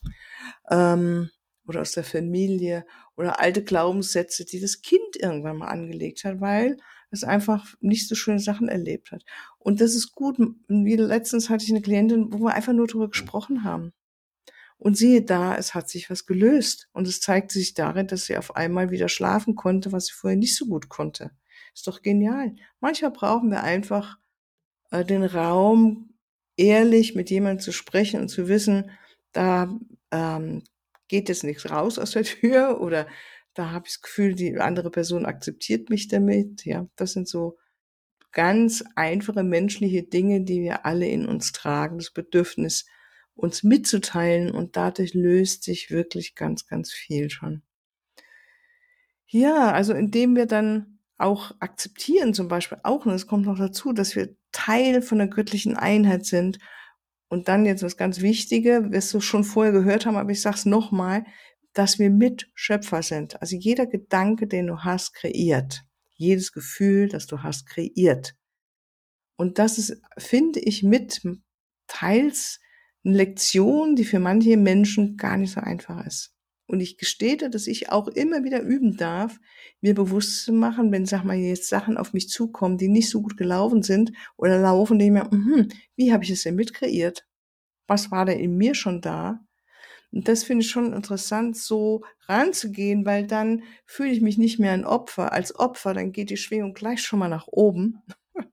Ähm, 0.71 1.29
oder 1.67 1.82
aus 1.82 1.93
der 1.93 2.04
Familie 2.04 2.86
oder 3.15 3.39
alte 3.39 3.63
Glaubenssätze, 3.63 4.45
die 4.45 4.60
das 4.60 4.82
Kind 4.82 5.15
irgendwann 5.17 5.58
mal 5.58 5.67
angelegt 5.67 6.23
hat, 6.23 6.41
weil 6.41 6.78
es 7.12 7.23
einfach 7.23 7.75
nicht 7.80 8.08
so 8.08 8.15
schöne 8.15 8.39
Sachen 8.39 8.67
erlebt 8.67 9.12
hat. 9.12 9.23
Und 9.58 9.82
das 9.82 9.95
ist 9.95 10.13
gut. 10.13 10.38
Wie 10.67 10.95
letztens 10.95 11.49
hatte 11.49 11.63
ich 11.63 11.71
eine 11.71 11.82
Klientin, 11.82 12.32
wo 12.32 12.39
wir 12.39 12.54
einfach 12.54 12.73
nur 12.73 12.88
darüber 12.88 13.10
gesprochen 13.10 13.63
haben. 13.63 13.93
Und 14.78 14.97
siehe 14.97 15.23
da, 15.23 15.56
es 15.56 15.73
hat 15.73 15.89
sich 15.89 16.10
was 16.10 16.25
gelöst. 16.25 16.89
Und 16.91 17.08
es 17.08 17.21
zeigte 17.21 17.58
sich 17.58 17.73
darin, 17.73 18.08
dass 18.08 18.25
sie 18.25 18.38
auf 18.38 18.56
einmal 18.56 18.91
wieder 18.91 19.10
schlafen 19.10 19.56
konnte, 19.56 19.91
was 19.91 20.08
sie 20.08 20.13
vorher 20.13 20.38
nicht 20.38 20.56
so 20.56 20.65
gut 20.65 20.89
konnte. 20.89 21.32
Ist 21.73 21.88
doch 21.88 22.01
genial. 22.01 22.56
Manchmal 22.80 23.12
brauchen 23.12 23.49
wir 23.49 23.63
einfach 23.63 24.17
äh, 24.91 25.06
den 25.06 25.23
Raum, 25.23 26.13
ehrlich 26.58 27.15
mit 27.15 27.30
jemandem 27.30 27.60
zu 27.60 27.71
sprechen 27.71 28.21
und 28.21 28.30
zu 28.30 28.47
wissen, 28.47 28.91
da 29.32 29.78
ähm, 30.12 30.63
geht 31.08 31.30
jetzt 31.30 31.44
nichts 31.44 31.70
raus 31.70 32.00
aus 32.00 32.12
der 32.12 32.24
Tür 32.24 32.80
oder 32.82 33.08
da 33.54 33.72
habe 33.72 33.88
ich 33.88 33.94
das 33.94 34.02
Gefühl, 34.02 34.36
die 34.36 34.58
andere 34.58 34.91
Person 34.91 35.26
akzeptiert 35.26 35.89
mich 35.89 36.08
damit. 36.10 36.65
Ja, 36.65 36.88
das 36.98 37.13
sind 37.13 37.28
so 37.28 37.58
ganz 38.34 38.84
einfache 38.96 39.44
menschliche 39.44 40.04
Dinge, 40.04 40.41
die 40.41 40.62
wir 40.62 40.86
alle 40.86 41.08
in 41.08 41.26
uns 41.26 41.54
tragen. 41.54 41.98
Das 41.98 42.12
Bedürfnis, 42.12 42.86
uns 43.34 43.63
mitzuteilen 43.63 44.52
und 44.52 44.76
dadurch 44.76 45.13
löst 45.13 45.63
sich 45.63 45.89
wirklich 45.89 46.36
ganz, 46.36 46.68
ganz 46.68 46.91
viel 46.91 47.30
schon. 47.30 47.63
Ja, 49.28 49.72
also 49.72 49.94
indem 49.94 50.36
wir 50.36 50.46
dann 50.46 51.00
auch 51.18 51.52
akzeptieren 51.60 52.34
zum 52.34 52.48
Beispiel 52.48 52.80
auch, 52.84 53.06
und 53.06 53.13
es 53.13 53.28
kommt 53.28 53.46
noch 53.46 53.58
dazu, 53.58 53.94
dass 53.94 54.15
wir 54.15 54.36
Teil 54.52 55.02
von 55.02 55.18
der 55.18 55.28
göttlichen 55.28 55.78
Einheit 55.78 56.26
sind. 56.26 56.60
Und 57.28 57.48
dann 57.48 57.66
jetzt 57.66 57.84
das 57.84 57.98
ganz 57.98 58.22
Wichtige, 58.22 58.92
wirst 58.92 59.14
du 59.14 59.20
schon 59.20 59.44
vorher 59.44 59.74
gehört 59.74 60.06
haben, 60.06 60.16
aber 60.16 60.32
ich 60.32 60.42
sage 60.42 60.58
es 60.58 60.66
nochmal, 60.66 61.26
dass 61.74 62.00
wir 62.00 62.10
Mitschöpfer 62.10 63.02
sind. 63.02 63.42
Also 63.42 63.56
jeder 63.58 63.86
Gedanke, 63.86 64.48
den 64.48 64.68
du 64.68 64.80
hast, 64.80 65.14
kreiert. 65.14 65.84
Jedes 66.14 66.52
Gefühl, 66.52 67.10
das 67.10 67.28
du 67.28 67.44
hast, 67.44 67.68
kreiert. 67.68 68.36
Und 69.36 69.60
das 69.60 69.78
ist, 69.78 70.02
finde 70.18 70.60
ich, 70.60 70.84
mit 70.84 71.22
teils 71.88 72.60
eine 73.04 73.18
Lektion, 73.18 73.96
die 73.96 74.06
für 74.06 74.20
manche 74.20 74.58
Menschen 74.58 75.18
gar 75.18 75.38
nicht 75.38 75.52
so 75.52 75.62
einfach 75.62 76.06
ist. 76.06 76.35
Und 76.67 76.80
ich 76.80 76.97
gestehe 76.97 77.38
dir, 77.38 77.49
dass 77.49 77.67
ich 77.67 77.91
auch 77.91 78.08
immer 78.08 78.43
wieder 78.43 78.62
üben 78.62 78.97
darf, 78.97 79.39
mir 79.82 79.93
bewusst 79.93 80.43
zu 80.43 80.54
machen, 80.54 80.91
wenn, 80.91 81.06
sag 81.06 81.23
mal, 81.23 81.36
jetzt 81.36 81.69
Sachen 81.69 81.97
auf 81.97 82.13
mich 82.13 82.30
zukommen, 82.30 82.78
die 82.78 82.88
nicht 82.88 83.10
so 83.10 83.21
gut 83.21 83.38
gelaufen 83.38 83.84
sind 83.84 84.12
oder 84.36 84.60
laufen, 84.60 84.97
die 84.97 85.12
mir, 85.12 85.28
mh, 85.32 85.67
wie 85.95 86.12
habe 86.12 86.23
ich 86.23 86.32
es 86.32 86.43
denn 86.43 86.56
mitkreiert? 86.56 87.28
Was 87.88 88.10
war 88.10 88.25
denn 88.25 88.39
in 88.39 88.58
mir 88.58 88.73
schon 88.73 89.01
da? 89.01 89.45
Und 90.12 90.28
das 90.28 90.43
finde 90.43 90.63
ich 90.63 90.71
schon 90.71 90.93
interessant, 90.93 91.58
so 91.58 92.04
ranzugehen, 92.28 93.06
weil 93.06 93.28
dann 93.28 93.63
fühle 93.86 94.12
ich 94.12 94.21
mich 94.21 94.38
nicht 94.38 94.60
mehr 94.60 94.71
ein 94.71 94.86
Opfer. 94.86 95.34
Als 95.34 95.60
Opfer, 95.60 95.93
dann 95.93 96.13
geht 96.13 96.30
die 96.30 96.38
Schwingung 96.38 96.73
gleich 96.73 97.01
schon 97.01 97.19
mal 97.19 97.30
nach 97.30 97.47
oben. 97.47 98.01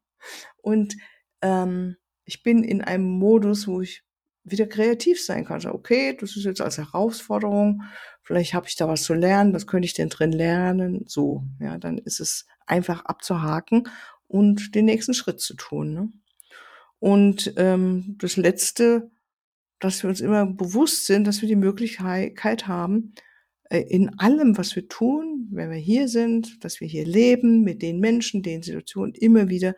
Und 0.63 0.97
ähm, 1.41 1.97
ich 2.25 2.43
bin 2.43 2.65
in 2.65 2.83
einem 2.83 3.05
Modus, 3.05 3.67
wo 3.69 3.81
ich 3.81 4.03
wieder 4.45 4.67
kreativ 4.67 5.25
sein 5.25 5.45
kann. 5.45 5.55
Also, 5.55 5.71
okay, 5.71 6.17
das 6.19 6.37
ist 6.37 6.45
jetzt 6.45 6.61
als 6.61 6.79
Herausforderung. 6.79 7.83
Vielleicht 8.23 8.55
habe 8.55 8.67
ich 8.69 8.77
da 8.77 8.89
was 8.89 9.03
zu 9.03 9.15
lernen. 9.15 9.55
Was 9.55 9.67
könnte 9.67 9.87
ich 9.87 9.95
denn 9.95 10.09
drin 10.09 10.33
lernen? 10.33 11.05
So, 11.07 11.45
ja, 11.61 11.79
dann 11.79 11.99
ist 11.99 12.21
es 12.21 12.47
einfach 12.67 13.05
abzuhaken 13.05 13.89
und 14.27 14.75
den 14.75 14.85
nächsten 14.87 15.15
Schritt 15.15 15.41
zu 15.41 15.55
tun. 15.55 15.93
Ne? 15.93 16.13
Und 16.99 17.55
ähm, 17.57 18.17
das 18.19 18.37
letzte 18.37 19.11
dass 19.83 20.03
wir 20.03 20.11
uns 20.11 20.21
immer 20.21 20.47
bewusst 20.47 21.07
sind, 21.07 21.27
dass 21.27 21.43
wir 21.43 21.49
die 21.49 21.57
Möglichkeit 21.57 22.69
haben, 22.69 23.15
äh, 23.69 23.81
in 23.81 24.17
allem, 24.19 24.57
was 24.57 24.77
wir 24.77 24.89
tun, 24.89 25.49
wenn 25.51 25.71
wir 25.71 25.79
hier 25.79 26.09
sind, 26.09 26.65
dass 26.65 26.81
wir 26.81 26.87
hier 26.87 27.05
leben, 27.05 27.63
mit 27.63 27.83
den 27.83 27.99
Menschen, 27.99 28.43
den 28.43 28.63
Situationen 28.63 29.15
immer 29.15 29.49
wieder, 29.49 29.75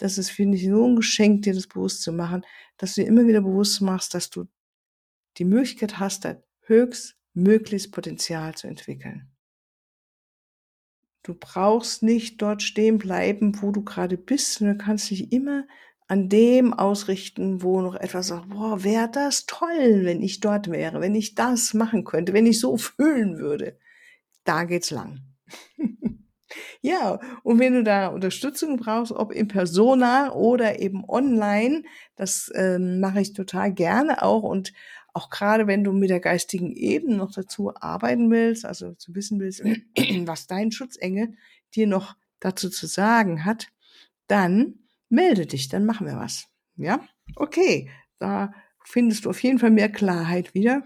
das 0.00 0.16
ist, 0.16 0.30
finde 0.30 0.56
ich, 0.56 0.66
so 0.66 0.86
ein 0.86 0.96
Geschenk, 0.96 1.42
dir 1.42 1.52
das 1.52 1.66
bewusst 1.66 2.02
zu 2.02 2.12
machen, 2.12 2.44
dass 2.78 2.94
du 2.94 3.02
dir 3.02 3.08
immer 3.08 3.26
wieder 3.26 3.42
bewusst 3.42 3.82
machst, 3.82 4.14
dass 4.14 4.30
du 4.30 4.46
die 5.36 5.44
Möglichkeit 5.44 5.98
hast, 5.98 6.24
dein 6.24 6.42
höchstmögliches 6.62 7.90
Potenzial 7.90 8.54
zu 8.54 8.66
entwickeln. 8.66 9.30
Du 11.22 11.34
brauchst 11.34 12.02
nicht 12.02 12.40
dort 12.40 12.62
stehen 12.62 12.96
bleiben, 12.96 13.60
wo 13.60 13.72
du 13.72 13.84
gerade 13.84 14.16
bist, 14.16 14.62
du 14.62 14.74
kannst 14.78 15.10
dich 15.10 15.32
immer 15.32 15.66
an 16.08 16.30
dem 16.30 16.72
ausrichten, 16.72 17.62
wo 17.62 17.82
noch 17.82 17.94
etwas 17.94 18.28
sagt, 18.28 18.48
boah, 18.48 18.82
wäre 18.82 19.10
das 19.10 19.44
toll, 19.44 20.00
wenn 20.04 20.22
ich 20.22 20.40
dort 20.40 20.70
wäre, 20.70 21.02
wenn 21.02 21.14
ich 21.14 21.34
das 21.34 21.74
machen 21.74 22.04
könnte, 22.04 22.32
wenn 22.32 22.46
ich 22.46 22.58
so 22.58 22.78
fühlen 22.78 23.38
würde. 23.38 23.78
Da 24.44 24.64
geht's 24.64 24.90
lang. 24.90 25.20
ja, 26.80 27.20
und 27.42 27.58
wenn 27.58 27.74
du 27.74 27.84
da 27.84 28.08
Unterstützung 28.08 28.76
brauchst, 28.76 29.12
ob 29.12 29.32
in 29.32 29.48
Persona 29.48 30.32
oder 30.32 30.80
eben 30.80 31.04
online, 31.08 31.82
das 32.16 32.50
ähm, 32.54 33.00
mache 33.00 33.20
ich 33.20 33.32
total 33.32 33.72
gerne 33.72 34.22
auch 34.22 34.42
und 34.42 34.72
auch 35.12 35.30
gerade 35.30 35.66
wenn 35.66 35.84
du 35.84 35.92
mit 35.92 36.10
der 36.10 36.20
geistigen 36.20 36.72
Ebene 36.72 37.16
noch 37.16 37.32
dazu 37.32 37.74
arbeiten 37.74 38.30
willst, 38.30 38.64
also 38.64 38.94
zu 38.94 39.14
wissen 39.14 39.40
willst, 39.40 39.62
was 40.26 40.46
dein 40.46 40.70
Schutzengel 40.70 41.34
dir 41.74 41.86
noch 41.86 42.16
dazu 42.38 42.70
zu 42.70 42.86
sagen 42.86 43.44
hat, 43.44 43.68
dann 44.26 44.80
melde 45.08 45.46
dich, 45.46 45.68
dann 45.68 45.84
machen 45.84 46.06
wir 46.06 46.16
was. 46.16 46.48
Ja? 46.76 47.00
Okay, 47.36 47.90
da 48.18 48.52
findest 48.84 49.24
du 49.24 49.30
auf 49.30 49.42
jeden 49.42 49.58
Fall 49.58 49.70
mehr 49.70 49.90
Klarheit 49.90 50.54
wieder. 50.54 50.82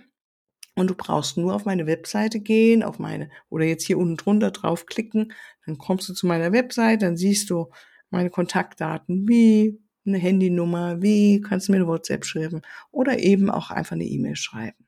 Und 0.74 0.90
du 0.90 0.94
brauchst 0.94 1.36
nur 1.36 1.54
auf 1.54 1.64
meine 1.64 1.86
Webseite 1.86 2.40
gehen, 2.40 2.82
auf 2.82 2.98
meine, 2.98 3.30
oder 3.48 3.64
jetzt 3.64 3.86
hier 3.86 3.98
unten 3.98 4.16
drunter 4.16 4.50
draufklicken, 4.50 5.32
dann 5.66 5.78
kommst 5.78 6.08
du 6.08 6.14
zu 6.14 6.26
meiner 6.26 6.52
Webseite, 6.52 7.06
dann 7.06 7.16
siehst 7.16 7.50
du 7.50 7.70
meine 8.10 8.30
Kontaktdaten, 8.30 9.28
wie 9.28 9.78
eine 10.06 10.18
Handynummer, 10.18 11.00
wie 11.00 11.40
kannst 11.40 11.68
du 11.68 11.72
mir 11.72 11.76
eine 11.76 11.86
WhatsApp 11.86 12.24
schreiben 12.24 12.62
oder 12.90 13.18
eben 13.18 13.50
auch 13.50 13.70
einfach 13.70 13.92
eine 13.92 14.04
E-Mail 14.04 14.36
schreiben. 14.36 14.84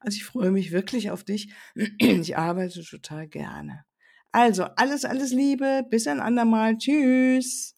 Also 0.00 0.16
ich 0.16 0.24
freue 0.24 0.50
mich 0.50 0.72
wirklich 0.72 1.10
auf 1.10 1.24
dich. 1.24 1.52
Ich 2.00 2.36
arbeite 2.36 2.82
total 2.82 3.28
gerne. 3.28 3.84
Also 4.32 4.64
alles, 4.64 5.04
alles 5.04 5.32
Liebe. 5.32 5.86
Bis 5.88 6.06
ein 6.06 6.20
andermal. 6.20 6.76
Tschüss. 6.76 7.73